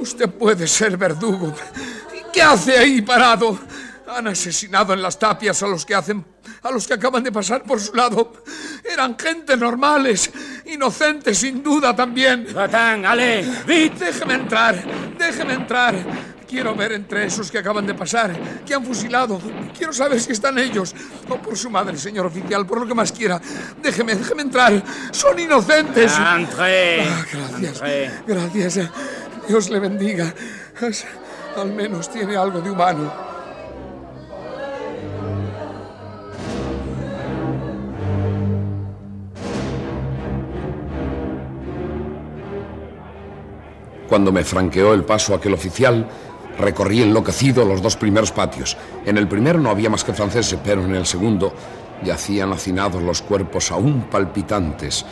usted 0.00 0.28
puede 0.30 0.66
ser 0.66 0.96
verdugo. 0.96 1.54
¿Qué 2.32 2.42
hace 2.42 2.78
ahí 2.78 3.02
parado? 3.02 3.58
Han 4.08 4.26
asesinado 4.28 4.92
en 4.92 5.02
las 5.02 5.18
tapias 5.18 5.62
a 5.62 5.68
los 5.68 5.86
que 5.86 5.94
hacen, 5.94 6.24
a 6.62 6.70
los 6.70 6.86
que 6.86 6.94
acaban 6.94 7.22
de 7.22 7.30
pasar 7.30 7.62
por 7.62 7.80
su 7.80 7.94
lado. 7.94 8.32
Eran 8.84 9.16
gente 9.18 9.56
normales, 9.56 10.30
inocentes 10.66 11.38
sin 11.38 11.62
duda 11.62 11.94
también. 11.94 12.48
Batán, 12.52 13.06
ale, 13.06 13.46
vite. 13.66 14.06
Déjeme 14.06 14.34
entrar, 14.34 14.82
déjeme 15.16 15.54
entrar. 15.54 15.94
Quiero 16.48 16.74
ver 16.74 16.90
entre 16.90 17.26
esos 17.26 17.48
que 17.48 17.58
acaban 17.58 17.86
de 17.86 17.94
pasar, 17.94 18.36
que 18.66 18.74
han 18.74 18.84
fusilado. 18.84 19.40
Quiero 19.76 19.92
saber 19.92 20.20
si 20.20 20.32
están 20.32 20.58
ellos. 20.58 20.92
O 21.28 21.36
por 21.36 21.56
su 21.56 21.70
madre, 21.70 21.96
señor 21.96 22.26
oficial, 22.26 22.66
por 22.66 22.80
lo 22.80 22.88
que 22.88 22.94
más 22.94 23.12
quiera. 23.12 23.40
Déjeme, 23.80 24.16
déjeme 24.16 24.42
entrar. 24.42 24.82
Son 25.12 25.38
inocentes. 25.38 26.12
Entré. 26.18 27.02
Ah, 27.02 27.24
gracias. 27.32 27.80
Entré. 27.80 28.10
Gracias. 28.26 28.90
Dios 29.48 29.70
le 29.70 29.78
bendiga. 29.78 30.32
Al 31.56 31.72
menos 31.72 32.08
tiene 32.08 32.36
algo 32.36 32.60
de 32.60 32.70
humano. 32.70 33.30
Cuando 44.08 44.32
me 44.32 44.42
franqueó 44.42 44.92
el 44.92 45.04
paso 45.04 45.34
aquel 45.34 45.54
oficial, 45.54 46.08
recorrí 46.58 47.02
enloquecido 47.02 47.64
los 47.64 47.80
dos 47.80 47.96
primeros 47.96 48.32
patios. 48.32 48.76
En 49.06 49.16
el 49.16 49.28
primero 49.28 49.60
no 49.60 49.70
había 49.70 49.88
más 49.88 50.02
que 50.02 50.12
franceses, 50.12 50.58
pero 50.64 50.84
en 50.84 50.96
el 50.96 51.06
segundo 51.06 51.54
yacían 52.02 52.52
hacinados 52.52 53.02
los 53.02 53.22
cuerpos 53.22 53.70
aún 53.70 54.08
palpitantes 54.10 55.04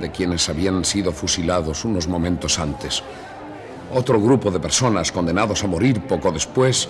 de 0.00 0.10
quienes 0.10 0.48
habían 0.48 0.84
sido 0.84 1.12
fusilados 1.12 1.84
unos 1.86 2.08
momentos 2.08 2.58
antes. 2.58 3.02
Otro 3.94 4.18
grupo 4.18 4.50
de 4.50 4.58
personas 4.58 5.12
condenados 5.12 5.62
a 5.64 5.66
morir 5.66 6.00
poco 6.06 6.32
después 6.32 6.88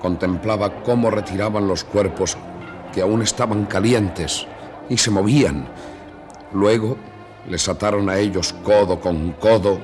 contemplaba 0.00 0.82
cómo 0.84 1.10
retiraban 1.10 1.66
los 1.66 1.82
cuerpos 1.82 2.36
que 2.94 3.02
aún 3.02 3.20
estaban 3.22 3.66
calientes 3.66 4.46
y 4.88 4.96
se 4.96 5.10
movían. 5.10 5.66
Luego 6.52 6.96
les 7.48 7.68
ataron 7.68 8.08
a 8.08 8.18
ellos 8.18 8.54
codo 8.64 9.00
con 9.00 9.32
codo 9.32 9.80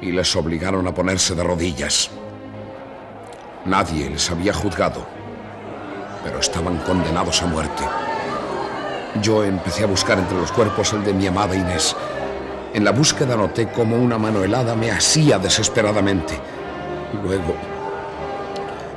y 0.00 0.12
les 0.12 0.34
obligaron 0.36 0.86
a 0.86 0.94
ponerse 0.94 1.34
de 1.34 1.42
rodillas. 1.42 2.10
Nadie 3.64 4.08
les 4.10 4.30
había 4.30 4.54
juzgado, 4.54 5.04
pero 6.22 6.38
estaban 6.38 6.78
condenados 6.78 7.42
a 7.42 7.46
muerte. 7.46 7.82
Yo 9.20 9.42
empecé 9.42 9.82
a 9.82 9.88
buscar 9.88 10.20
entre 10.20 10.38
los 10.38 10.52
cuerpos 10.52 10.92
el 10.92 11.02
de 11.02 11.12
mi 11.12 11.26
amada 11.26 11.56
Inés. 11.56 11.96
En 12.72 12.84
la 12.84 12.92
búsqueda 12.92 13.36
noté 13.36 13.68
cómo 13.68 13.96
una 13.96 14.16
mano 14.18 14.44
helada 14.44 14.74
me 14.76 14.90
asía 14.90 15.38
desesperadamente. 15.38 16.34
Luego, 17.22 17.54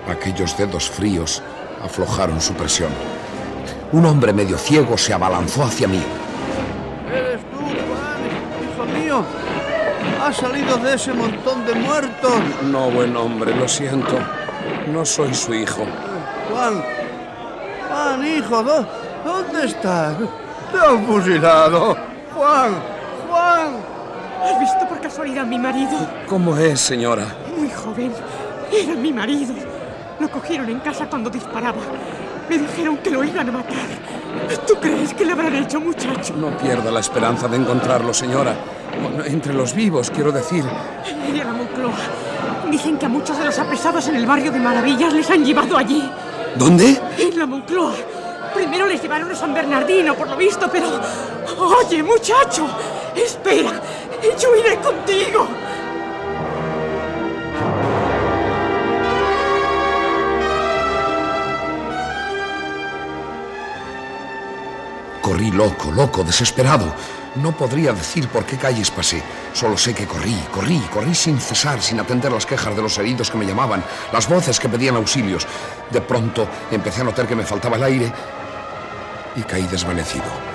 aquellos 0.09 0.55
dedos 0.57 0.89
fríos 0.89 1.41
aflojaron 1.83 2.39
su 2.39 2.53
presión. 2.53 2.91
Un 3.91 4.05
hombre 4.05 4.31
medio 4.33 4.57
ciego 4.57 4.97
se 4.97 5.13
abalanzó 5.13 5.63
hacia 5.63 5.87
mí. 5.87 6.01
¿Eres 7.11 7.41
tú, 7.51 7.57
Juan? 7.59 8.93
Hijo 8.93 8.99
mío. 8.99 9.23
Has 10.23 10.37
salido 10.37 10.77
de 10.77 10.93
ese 10.93 11.13
montón 11.13 11.65
de 11.65 11.73
muertos. 11.73 12.31
No, 12.71 12.89
buen 12.91 13.15
hombre, 13.17 13.55
lo 13.55 13.67
siento. 13.67 14.17
No 14.91 15.03
soy 15.03 15.33
su 15.33 15.53
hijo. 15.53 15.85
Juan. 16.51 16.83
Juan, 17.89 18.25
hijo, 18.25 18.63
¿dó- 18.63 18.85
¿Dónde 19.25 19.65
estás? 19.65 20.15
Te 20.71 20.77
han 20.79 21.05
fusilado. 21.05 21.95
Juan, 22.35 22.73
Juan. 23.33 23.77
¿Has 24.43 24.59
visto 24.59 24.87
por 24.87 25.01
casualidad 25.01 25.43
a 25.43 25.47
mi 25.47 25.57
marido? 25.57 25.97
¿Cómo 26.27 26.55
es, 26.55 26.79
señora? 26.79 27.25
Muy 27.57 27.69
joven. 27.71 28.13
Era 28.71 28.93
mi 28.93 29.11
marido. 29.11 29.55
Lo 30.19 30.29
cogieron 30.29 30.69
en 30.69 30.79
casa 30.79 31.07
cuando 31.09 31.31
disparaba. 31.31 31.81
Me 32.47 32.59
dijeron 32.59 32.97
que 32.97 33.09
lo 33.09 33.23
iban 33.23 33.49
a 33.49 33.51
matar. 33.51 33.87
¿Tú 34.67 34.75
crees 34.79 35.13
que 35.15 35.25
le 35.25 35.31
habrán 35.31 35.55
hecho, 35.55 35.79
muchacho? 35.79 36.35
No 36.35 36.55
pierda 36.57 36.91
la 36.91 36.99
esperanza 36.99 37.47
de 37.47 37.57
encontrarlo, 37.57 38.13
señora. 38.13 38.53
Bueno, 39.01 39.23
entre 39.25 39.53
los 39.53 39.73
vivos, 39.73 40.11
quiero 40.11 40.31
decir. 40.31 40.63
Y 41.33 41.39
a 41.39 41.45
la 41.45 41.53
Moncloa. 41.53 41.93
Dicen 42.69 42.97
que 42.97 43.05
a 43.07 43.09
muchos 43.09 43.37
de 43.37 43.45
los 43.45 43.57
apresados 43.57 44.07
en 44.09 44.15
el 44.15 44.27
barrio 44.27 44.51
de 44.51 44.59
Maravillas 44.59 45.11
les 45.11 45.29
han 45.31 45.43
llevado 45.43 45.75
allí. 45.75 46.07
¿Dónde? 46.55 47.01
En 47.17 47.39
la 47.39 47.47
Moncloa. 47.47 47.93
Primero 48.53 48.85
les 48.85 49.01
llevaron 49.01 49.31
a 49.31 49.35
San 49.35 49.53
Bernardino, 49.53 50.13
por 50.13 50.29
lo 50.29 50.37
visto, 50.37 50.69
pero... 50.71 50.87
Oye, 51.57 52.03
muchacho, 52.03 52.67
espera. 53.21 53.81
Yo 54.39 54.55
iré 54.55 54.77
contigo. 54.77 55.47
Corrí 65.21 65.51
loco, 65.51 65.91
loco, 65.91 66.23
desesperado. 66.23 66.93
No 67.35 67.51
podría 67.57 67.93
decir 67.93 68.27
por 68.27 68.45
qué 68.45 68.57
calles 68.57 68.91
pasé. 68.91 69.23
Solo 69.53 69.77
sé 69.77 69.95
que 69.95 70.05
corrí, 70.05 70.37
corrí, 70.51 70.79
corrí 70.91 71.15
sin 71.15 71.39
cesar, 71.39 71.81
sin 71.81 71.99
atender 71.99 72.31
las 72.31 72.45
quejas 72.45 72.75
de 72.75 72.81
los 72.81 72.97
heridos 72.97 73.31
que 73.31 73.37
me 73.37 73.45
llamaban, 73.45 73.83
las 74.11 74.27
voces 74.27 74.59
que 74.59 74.69
pedían 74.69 74.95
auxilios. 74.95 75.47
De 75.89 76.01
pronto 76.01 76.47
empecé 76.69 77.01
a 77.01 77.05
notar 77.05 77.27
que 77.27 77.35
me 77.35 77.45
faltaba 77.45 77.77
el 77.77 77.83
aire 77.83 78.13
y 79.35 79.41
caí 79.41 79.65
desvanecido. 79.67 80.52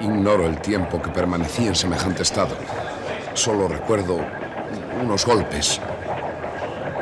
Ignoro 0.00 0.46
el 0.46 0.60
tiempo 0.60 1.00
que 1.00 1.10
permanecí 1.10 1.66
en 1.66 1.74
semejante 1.74 2.22
estado. 2.22 2.56
Solo 3.34 3.68
recuerdo 3.68 4.18
unos 5.02 5.26
golpes. 5.26 5.80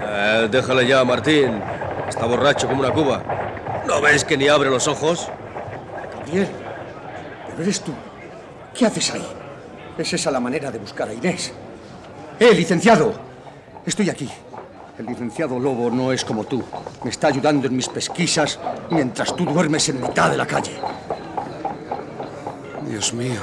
Eh, 0.02 0.48
déjale 0.50 0.86
ya, 0.86 1.04
Martín. 1.04 1.62
Está 2.08 2.26
borracho 2.26 2.66
como 2.66 2.80
una 2.80 2.90
cuba. 2.92 3.22
¿No 3.86 4.00
ves 4.00 4.24
que 4.24 4.36
ni 4.36 4.48
abre 4.48 4.68
los 4.70 4.88
ojos? 4.88 5.28
Gabriel, 6.12 6.48
pero 7.46 7.62
eres 7.62 7.80
tú. 7.80 7.92
¿Qué 8.74 8.86
haces 8.86 9.14
ahí? 9.14 9.26
¿Es 9.96 10.12
esa 10.12 10.30
la 10.30 10.40
manera 10.40 10.70
de 10.70 10.78
buscar 10.78 11.08
a 11.08 11.14
Inés? 11.14 11.52
¡Eh, 12.38 12.54
licenciado! 12.54 13.12
Estoy 13.86 14.10
aquí. 14.10 14.28
El 14.98 15.06
licenciado 15.06 15.58
Lobo 15.58 15.90
no 15.90 16.12
es 16.12 16.24
como 16.24 16.44
tú. 16.44 16.62
Me 17.04 17.10
está 17.10 17.28
ayudando 17.28 17.68
en 17.68 17.76
mis 17.76 17.88
pesquisas 17.88 18.58
mientras 18.90 19.34
tú 19.36 19.44
duermes 19.44 19.88
en 19.88 20.00
mitad 20.00 20.30
de 20.30 20.36
la 20.36 20.46
calle. 20.46 20.72
Dios 22.88 23.12
mío. 23.12 23.40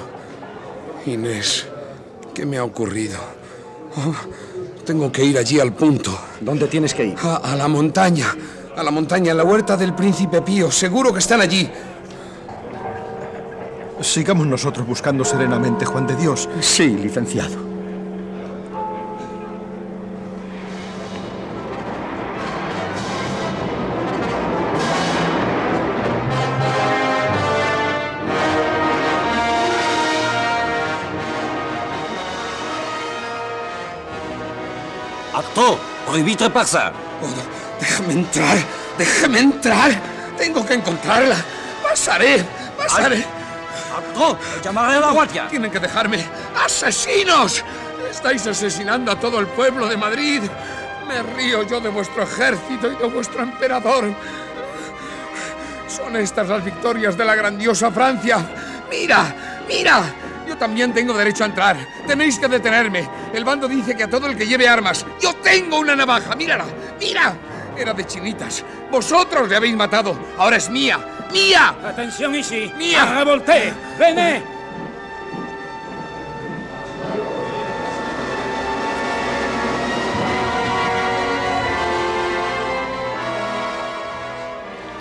Inés, 1.06 1.68
¿qué 2.34 2.46
me 2.46 2.58
ha 2.58 2.64
ocurrido? 2.64 3.18
Oh, 3.98 4.14
tengo 4.86 5.12
que 5.12 5.24
ir 5.24 5.38
allí 5.38 5.60
al 5.60 5.74
punto. 5.74 6.18
¿Dónde 6.42 6.68
tienes 6.68 6.94
que 6.94 7.06
ir? 7.06 7.16
A, 7.22 7.38
a 7.38 7.56
la 7.56 7.68
montaña. 7.68 8.36
A 8.76 8.84
la 8.84 8.92
montaña, 8.92 9.32
en 9.32 9.38
la 9.38 9.44
huerta 9.44 9.78
del 9.78 9.94
príncipe 9.94 10.42
Pío. 10.42 10.70
Seguro 10.72 11.14
que 11.14 11.20
están 11.20 11.42
allí. 11.42 11.70
Sigamos 14.02 14.46
nosotros 14.46 14.86
buscando 14.86 15.24
serenamente, 15.24 15.86
Juan 15.86 16.06
de 16.06 16.16
Dios. 16.16 16.50
Sí, 16.60 16.88
licenciado. 16.90 17.75
¡Prohibí 36.16 36.38
pasar! 36.38 36.94
Oh, 37.22 37.78
déjame 37.78 38.14
entrar, 38.14 38.58
déjame 38.98 39.40
entrar. 39.40 39.92
Tengo 40.38 40.66
que 40.66 40.76
encontrarla. 40.76 41.36
Pasaré, 41.84 42.42
pasaré. 42.78 43.26
¡Acto! 43.94 44.40
¡Llamaré 44.64 44.96
a 44.96 45.00
la 45.02 45.12
guardia! 45.12 45.50
Tienen 45.50 45.70
que 45.70 45.82
dejarme. 45.82 46.26
¡Asesinos! 46.64 47.66
Estáis 48.10 48.48
asesinando 48.48 49.12
a 49.12 49.20
todo 49.20 49.42
el 49.42 49.48
pueblo 49.48 49.90
de 49.90 49.98
Madrid. 49.98 50.42
Me 51.06 51.22
río 51.36 51.64
yo 51.64 51.82
de 51.82 51.90
vuestro 51.90 52.24
ejército 52.24 52.90
y 52.94 52.96
de 52.96 53.08
vuestro 53.08 53.44
emperador. 53.44 54.06
Son 55.90 56.16
estas 56.16 56.48
las 56.48 56.64
victorias 56.64 57.18
de 57.18 57.26
la 57.26 57.36
grandiosa 57.36 57.92
Francia. 57.92 58.38
Mira, 58.90 59.36
mira. 59.68 60.02
Yo 60.56 60.60
también 60.60 60.94
tengo 60.94 61.14
derecho 61.14 61.44
a 61.44 61.48
entrar. 61.48 61.76
Tenéis 62.08 62.40
que 62.40 62.48
detenerme. 62.48 63.06
El 63.34 63.44
bando 63.44 63.68
dice 63.68 63.94
que 63.94 64.04
a 64.04 64.10
todo 64.10 64.28
el 64.28 64.38
que 64.38 64.48
lleve 64.48 64.70
armas. 64.70 65.06
Yo 65.22 65.34
tengo 65.36 65.80
una 65.80 65.98
navaja. 65.98 66.34
Mírala. 66.34 66.64
Mira. 66.98 67.36
Era 67.76 67.94
de 67.94 68.08
chinitas. 68.08 68.64
Vosotros 68.90 69.50
le 69.50 69.58
habéis 69.58 69.76
matado. 69.76 70.18
Ahora 70.38 70.56
es 70.56 70.70
mía. 70.70 70.98
¡Mía! 71.34 71.76
Atención 71.86 72.36
ici. 72.36 72.72
Mía. 72.78 73.18
Revolté. 73.18 73.74
Venez. 74.00 74.44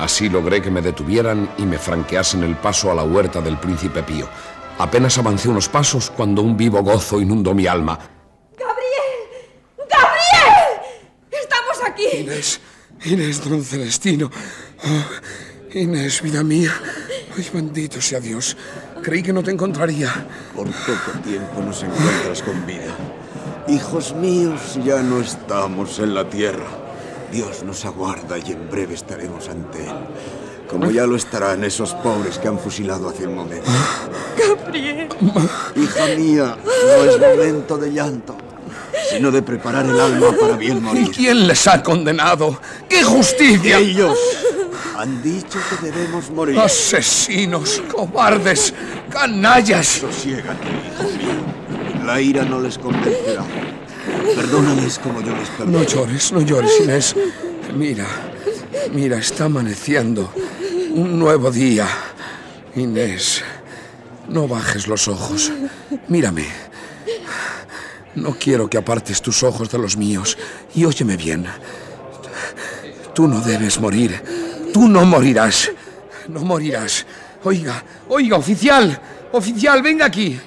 Así 0.04 0.28
logré 0.28 0.60
que 0.60 0.70
me 0.70 0.82
detuvieran 0.82 1.48
y 1.56 1.62
me 1.62 1.78
franqueasen 1.78 2.42
el 2.42 2.56
paso 2.56 2.90
a 2.90 2.94
la 2.94 3.04
huerta 3.04 3.40
del 3.40 3.56
príncipe 3.56 4.02
Pío. 4.02 4.28
Apenas 4.78 5.16
avancé 5.18 5.48
unos 5.48 5.68
pasos 5.68 6.10
cuando 6.10 6.42
un 6.42 6.56
vivo 6.56 6.82
gozo 6.82 7.20
inundó 7.20 7.54
mi 7.54 7.66
alma. 7.66 7.98
¡Gabriel! 8.58 9.14
¡Gabriel! 9.78 10.80
¡Estamos 11.30 11.78
aquí! 11.86 12.18
Inés, 12.18 12.60
Inés, 13.04 13.48
don 13.48 13.62
Celestino. 13.62 14.30
Oh, 14.84 15.78
Inés, 15.78 16.20
vida 16.22 16.42
mía. 16.42 16.72
Ay, 17.36 17.48
bendito 17.52 18.00
sea 18.00 18.18
Dios. 18.18 18.56
Creí 19.02 19.22
que 19.22 19.32
no 19.32 19.42
te 19.42 19.52
encontraría. 19.52 20.26
Por 20.54 20.66
poco 20.66 21.18
tiempo 21.22 21.60
nos 21.60 21.82
encuentras 21.82 22.42
con 22.42 22.66
vida. 22.66 22.94
Hijos 23.68 24.12
míos, 24.14 24.78
ya 24.84 25.02
no 25.02 25.20
estamos 25.20 25.98
en 26.00 26.14
la 26.14 26.28
tierra. 26.28 26.66
Dios 27.30 27.62
nos 27.62 27.84
aguarda 27.84 28.38
y 28.38 28.52
en 28.52 28.68
breve 28.70 28.94
estaremos 28.94 29.48
ante 29.48 29.84
Él. 29.84 29.94
Como 30.68 30.90
ya 30.90 31.06
lo 31.06 31.14
estarán 31.16 31.62
esos 31.64 31.92
pobres 31.94 32.38
que 32.38 32.48
han 32.48 32.58
fusilado 32.58 33.08
hace 33.08 33.26
un 33.26 33.34
momento. 33.36 33.70
Gabriel. 34.36 35.08
Hija 35.76 36.06
mía, 36.16 36.56
no 36.64 37.04
es 37.04 37.20
momento 37.20 37.76
de 37.78 37.92
llanto, 37.92 38.36
sino 39.10 39.30
de 39.30 39.42
preparar 39.42 39.84
el 39.86 40.00
alma 40.00 40.28
para 40.40 40.56
bien 40.56 40.78
¿Y 40.78 40.80
morir. 40.80 41.10
quién 41.14 41.46
les 41.46 41.66
ha 41.68 41.82
condenado? 41.82 42.58
¡Qué 42.88 43.02
justicia! 43.04 43.78
Ellos 43.78 44.18
han 44.96 45.22
dicho 45.22 45.58
que 45.80 45.86
debemos 45.90 46.30
morir. 46.30 46.58
Asesinos, 46.58 47.82
cobardes, 47.92 48.72
canallas. 49.10 49.86
Sosiégate, 49.86 50.66
hijo 50.66 51.04
mío. 51.04 52.04
La 52.06 52.20
ira 52.20 52.44
no 52.44 52.60
les 52.60 52.78
convencerá. 52.78 53.44
Perdónales 54.34 54.98
como 54.98 55.20
yo 55.20 55.34
les 55.36 55.48
perdono. 55.50 55.78
No 55.78 55.84
llores, 55.84 56.32
no 56.32 56.40
llores, 56.40 56.72
Inés. 56.80 57.14
Mira, 57.72 58.06
mira, 58.92 59.18
está 59.18 59.46
amaneciendo. 59.46 60.32
Un 60.90 61.18
nuevo 61.18 61.50
día. 61.50 61.88
Inés, 62.76 63.42
no 64.28 64.46
bajes 64.48 64.86
los 64.86 65.08
ojos. 65.08 65.52
Mírame. 66.08 66.46
No 68.14 68.36
quiero 68.38 68.68
que 68.68 68.78
apartes 68.78 69.20
tus 69.22 69.42
ojos 69.42 69.70
de 69.70 69.78
los 69.78 69.96
míos. 69.96 70.36
Y 70.74 70.84
óyeme 70.84 71.16
bien. 71.16 71.46
Tú 73.14 73.26
no 73.26 73.40
debes 73.40 73.80
morir. 73.80 74.22
Tú 74.72 74.88
no 74.88 75.04
morirás. 75.04 75.70
No 76.28 76.40
morirás. 76.40 77.06
Oiga, 77.42 77.84
oiga, 78.08 78.36
oficial. 78.36 79.00
Oficial, 79.32 79.82
venga 79.82 80.06
aquí. 80.06 80.38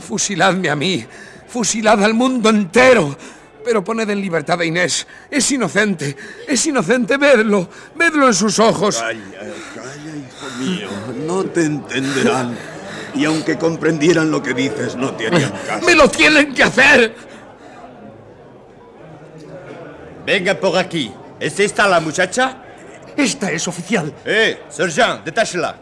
Fusiladme 0.00 0.68
a 0.68 0.76
mí. 0.76 1.04
Fusilad 1.48 2.02
al 2.02 2.14
mundo 2.14 2.50
entero. 2.50 3.16
Pero 3.68 3.84
poned 3.84 4.08
en 4.08 4.18
libertad 4.18 4.58
a 4.58 4.64
Inés. 4.64 5.06
Es 5.30 5.52
inocente. 5.52 6.16
Es 6.46 6.64
inocente. 6.64 7.18
Vedlo. 7.18 7.68
Vedlo 7.94 8.28
en 8.28 8.32
sus 8.32 8.58
ojos. 8.58 8.96
Calla, 8.96 9.20
calla, 9.74 10.16
hijo 10.16 10.58
mío. 10.58 10.88
No 11.26 11.44
te 11.44 11.66
entenderán. 11.66 12.56
Y 13.14 13.26
aunque 13.26 13.58
comprendieran 13.58 14.30
lo 14.30 14.42
que 14.42 14.54
dices, 14.54 14.96
no 14.96 15.12
te 15.12 15.26
harían 15.26 15.52
caso. 15.66 15.84
¡Me 15.84 15.94
lo 15.94 16.08
tienen 16.08 16.54
que 16.54 16.62
hacer! 16.62 17.14
Venga 20.24 20.54
por 20.54 20.78
aquí. 20.78 21.12
¿Es 21.38 21.60
esta 21.60 21.86
la 21.86 22.00
muchacha? 22.00 22.62
Esta 23.14 23.50
es 23.50 23.68
oficial. 23.68 24.14
Eh, 24.24 24.62
sergent, 24.70 25.26
detáchela. 25.26 25.76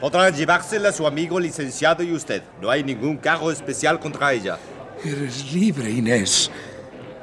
Podrán 0.00 0.34
llevársela 0.34 0.90
su 0.90 1.06
amigo 1.06 1.38
licenciado 1.38 2.02
y 2.02 2.14
usted. 2.14 2.42
No 2.62 2.70
hay 2.70 2.82
ningún 2.82 3.18
cargo 3.18 3.52
especial 3.52 4.00
contra 4.00 4.32
ella. 4.32 4.56
Eres 5.04 5.52
libre, 5.52 5.90
Inés. 5.90 6.50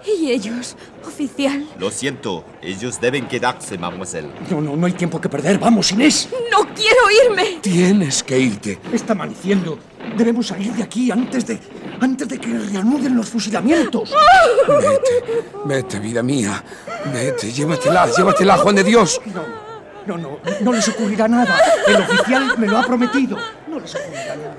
¿Y 0.07 0.31
ellos, 0.31 0.75
oficial? 1.05 1.67
Lo 1.77 1.91
siento, 1.91 2.45
ellos 2.61 2.99
deben 3.01 3.27
quedarse, 3.27 3.77
mademoiselle. 3.77 4.29
No, 4.49 4.61
no, 4.61 4.75
no 4.77 4.85
hay 4.85 4.93
tiempo 4.93 5.19
que 5.19 5.27
perder. 5.27 5.59
Vamos, 5.59 5.91
Inés. 5.91 6.29
¡No 6.49 6.59
quiero 6.73 7.01
irme! 7.25 7.59
Tienes 7.61 8.23
que 8.23 8.39
irte. 8.39 8.79
Está 8.93 9.11
amaneciendo. 9.13 9.77
Debemos 10.15 10.47
salir 10.47 10.71
de 10.73 10.83
aquí 10.83 11.11
antes 11.11 11.45
de. 11.45 11.59
antes 11.99 12.27
de 12.27 12.39
que 12.39 12.47
reanuden 12.47 13.15
los 13.17 13.27
fusilamientos. 13.27 14.11
Vete, 14.67 15.43
vete, 15.65 15.99
vida 15.99 16.23
mía. 16.23 16.63
Vete, 17.13 17.51
llévatela, 17.51 18.07
llévatela, 18.07 18.57
Juan 18.57 18.75
de 18.75 18.83
Dios. 18.85 19.19
No, 19.25 19.43
no, 20.05 20.17
no, 20.17 20.39
no 20.61 20.71
les 20.71 20.87
ocurrirá 20.87 21.27
nada. 21.27 21.59
El 21.85 21.95
oficial 21.97 22.57
me 22.57 22.67
lo 22.67 22.77
ha 22.77 22.83
prometido. 22.85 23.37
No 23.67 23.79
les 23.79 23.93
ocurrirá 23.93 24.35
nada. 24.37 24.55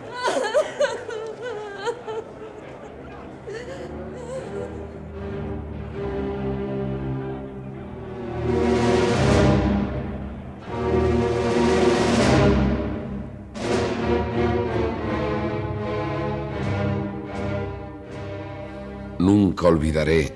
Nunca 19.59 19.75
olvidaré 19.75 20.33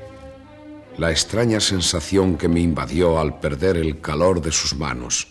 la 0.99 1.13
extraña 1.13 1.61
sensación 1.61 2.37
que 2.37 2.49
me 2.49 2.59
invadió 2.59 3.21
al 3.21 3.39
perder 3.39 3.77
el 3.77 4.01
calor 4.01 4.43
de 4.43 4.51
sus 4.51 4.75
manos. 4.75 5.29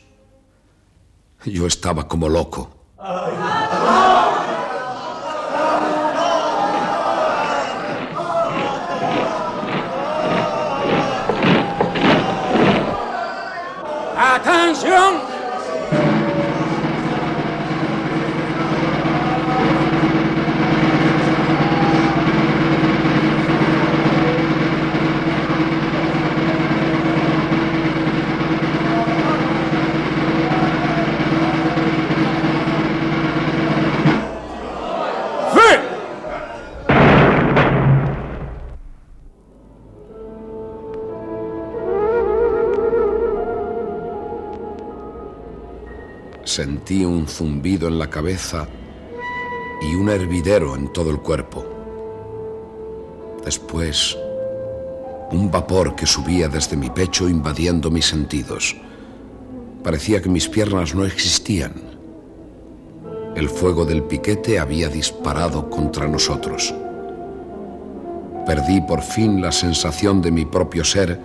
Yo 1.44 1.68
estaba 1.68 2.08
como 2.08 2.30
loco. 2.30 2.70
¡Atención! 14.18 15.31
Sentí 46.52 47.06
un 47.06 47.30
zumbido 47.30 47.88
en 47.88 47.98
la 47.98 48.10
cabeza 48.10 48.68
y 49.90 49.96
un 49.96 50.10
hervidero 50.10 50.76
en 50.76 50.92
todo 50.92 51.10
el 51.10 51.20
cuerpo. 51.20 51.64
Después, 53.46 54.18
un 55.32 55.50
vapor 55.50 55.96
que 55.96 56.06
subía 56.06 56.50
desde 56.50 56.76
mi 56.76 56.90
pecho 56.90 57.30
invadiendo 57.30 57.90
mis 57.90 58.08
sentidos. 58.08 58.76
Parecía 59.82 60.22
que 60.22 60.28
mis 60.28 60.50
piernas 60.50 60.94
no 60.94 61.06
existían. 61.06 61.72
El 63.34 63.48
fuego 63.48 63.86
del 63.86 64.04
piquete 64.04 64.60
había 64.60 64.90
disparado 64.90 65.70
contra 65.70 66.06
nosotros. 66.10 66.76
Perdí 68.46 68.82
por 68.82 69.02
fin 69.02 69.42
la 69.42 69.54
sensación 69.54 70.22
de 70.22 70.32
mi 70.32 70.44
propio 70.44 70.84
ser 70.84 71.18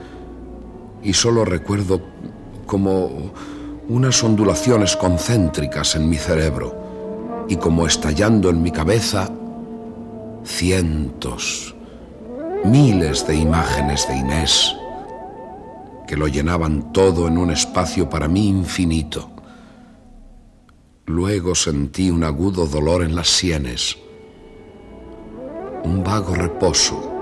y 1.03 1.12
solo 1.14 1.45
recuerdo 1.45 2.01
como 2.64 3.33
unas 3.89 4.22
ondulaciones 4.24 4.97
concéntricas 4.97 5.95
en 5.95 6.09
mi 6.09 6.16
cerebro 6.16 7.47
y 7.49 7.57
como 7.57 7.87
estallando 7.87 8.51
en 8.51 8.61
mi 8.62 8.72
cabeza 8.72 9.30
cientos, 10.45 11.74
miles 12.64 13.26
de 13.26 13.37
imágenes 13.37 14.09
de 14.09 14.16
Inés 14.16 14.74
que 16.07 16.16
lo 16.16 16.28
llenaban 16.28 16.93
todo 16.93 17.26
en 17.26 17.37
un 17.37 17.51
espacio 17.51 18.09
para 18.09 18.28
mí 18.28 18.49
infinito. 18.49 19.30
Luego 21.07 21.55
sentí 21.55 22.11
un 22.11 22.22
agudo 22.22 22.66
dolor 22.66 23.03
en 23.03 23.14
las 23.16 23.28
sienes, 23.28 23.97
un 25.82 26.05
vago 26.05 26.34
reposo, 26.34 27.12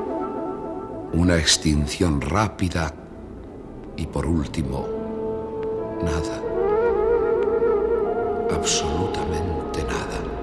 una 1.15 1.37
extinción 1.37 2.21
rápida 2.21 2.95
y 3.97 4.07
por 4.07 4.27
último, 4.27 4.87
nada 6.03 6.54
absolutamente 8.51 9.83
nada. 9.85 10.35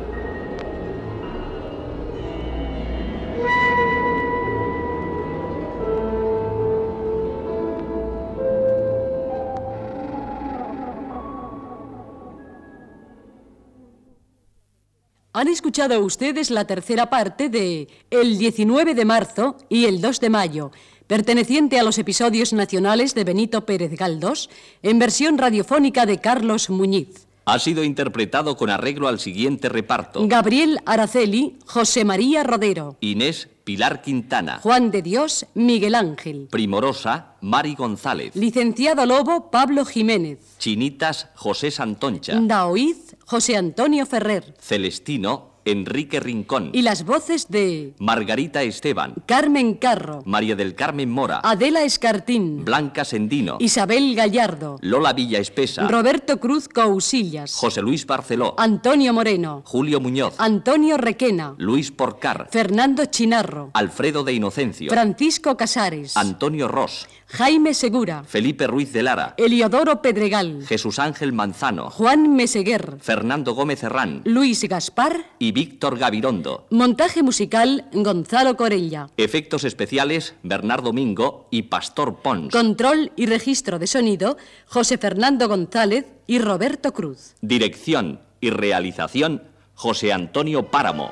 Han 15.33 15.47
escuchado 15.47 15.99
ustedes 16.01 16.51
la 16.51 16.65
tercera 16.65 17.09
parte 17.09 17.49
de 17.49 17.87
El 18.09 18.37
19 18.37 18.93
de 18.93 19.05
marzo 19.05 19.55
y 19.69 19.85
el 19.85 20.01
2 20.01 20.19
de 20.19 20.29
mayo, 20.29 20.71
perteneciente 21.07 21.79
a 21.79 21.83
los 21.83 21.97
episodios 21.97 22.53
nacionales 22.53 23.15
de 23.15 23.23
Benito 23.23 23.65
Pérez 23.65 23.91
Galdós, 23.97 24.49
en 24.83 24.99
versión 24.99 25.37
radiofónica 25.37 26.05
de 26.05 26.19
Carlos 26.19 26.69
Muñiz. 26.69 27.30
Ha 27.45 27.59
sido 27.59 27.83
interpretado 27.83 28.55
con 28.55 28.69
arreglo 28.69 29.07
al 29.07 29.19
siguiente 29.19 29.67
reparto. 29.67 30.27
Gabriel 30.27 30.79
Araceli, 30.85 31.57
José 31.65 32.05
María 32.05 32.43
Rodero. 32.43 32.97
Inés 33.01 33.49
Pilar 33.63 34.01
Quintana. 34.01 34.59
Juan 34.61 34.91
de 34.91 35.01
Dios, 35.01 35.45
Miguel 35.53 35.95
Ángel. 35.95 36.47
Primorosa, 36.51 37.35
Mari 37.41 37.75
González. 37.75 38.35
Licenciado 38.35 39.05
Lobo, 39.05 39.51
Pablo 39.51 39.85
Jiménez. 39.85 40.39
Chinitas, 40.57 41.29
José 41.35 41.71
Santoncha. 41.71 42.39
Daoiz, 42.39 43.15
José 43.25 43.57
Antonio 43.57 44.05
Ferrer. 44.05 44.55
Celestino, 44.59 45.50
Enrique 45.65 46.19
Rincón. 46.19 46.71
Y 46.73 46.81
las 46.81 47.05
voces 47.05 47.47
de 47.49 47.93
Margarita 47.99 48.63
Esteban. 48.63 49.15
Carmen 49.25 49.75
Carro. 49.75 50.21
María 50.25 50.55
del 50.55 50.75
Carmen 50.75 51.09
Mora. 51.09 51.41
Adela 51.43 51.83
Escartín. 51.83 52.65
Blanca 52.65 53.05
Sendino. 53.05 53.57
Isabel 53.59 54.15
Gallardo. 54.15 54.77
Lola 54.81 55.13
Villa 55.13 55.39
Espesa. 55.39 55.87
Roberto 55.87 56.39
Cruz 56.39 56.67
Cousillas. 56.67 57.55
José 57.55 57.81
Luis 57.81 58.05
Barceló. 58.05 58.55
Antonio 58.57 59.13
Moreno. 59.13 59.61
Julio 59.65 59.99
Muñoz. 59.99 60.35
Antonio 60.37 60.97
Requena. 60.97 61.55
Luis 61.57 61.91
Porcar. 61.91 62.47
Fernando 62.51 63.05
Chinarro. 63.05 63.71
Alfredo 63.73 64.23
de 64.23 64.33
Inocencio. 64.33 64.89
Francisco 64.91 65.55
Casares. 65.57 66.17
Antonio 66.17 66.67
Ross. 66.67 67.07
Jaime 67.27 67.73
Segura. 67.73 68.23
Felipe 68.25 68.67
Ruiz 68.67 68.91
de 68.91 69.03
Lara. 69.03 69.35
Eliodoro 69.37 70.01
Pedregal. 70.01 70.65
Jesús 70.67 70.99
Ángel 70.99 71.31
Manzano. 71.31 71.89
Juan 71.89 72.35
Meseguer. 72.35 72.97
Fernando 72.99 73.53
Gómez 73.53 73.83
Herrán. 73.83 74.21
Luis 74.25 74.63
Gaspar. 74.67 75.25
Y 75.39 75.50
Víctor 75.51 75.97
Gavirondo. 75.97 76.65
Montaje 76.69 77.23
musical 77.23 77.85
Gonzalo 77.93 78.57
Corella. 78.57 79.09
Efectos 79.17 79.63
especiales 79.63 80.35
Bernardo 80.43 80.93
Mingo 80.93 81.47
y 81.51 81.63
Pastor 81.63 82.21
Pons. 82.21 82.51
Control 82.51 83.11
y 83.15 83.25
registro 83.25 83.79
de 83.79 83.87
sonido 83.87 84.37
José 84.65 84.97
Fernando 84.97 85.47
González 85.47 86.05
y 86.27 86.39
Roberto 86.39 86.93
Cruz. 86.93 87.35
Dirección 87.41 88.21
y 88.39 88.49
realización 88.49 89.43
José 89.75 90.13
Antonio 90.13 90.69
Páramo. 90.69 91.11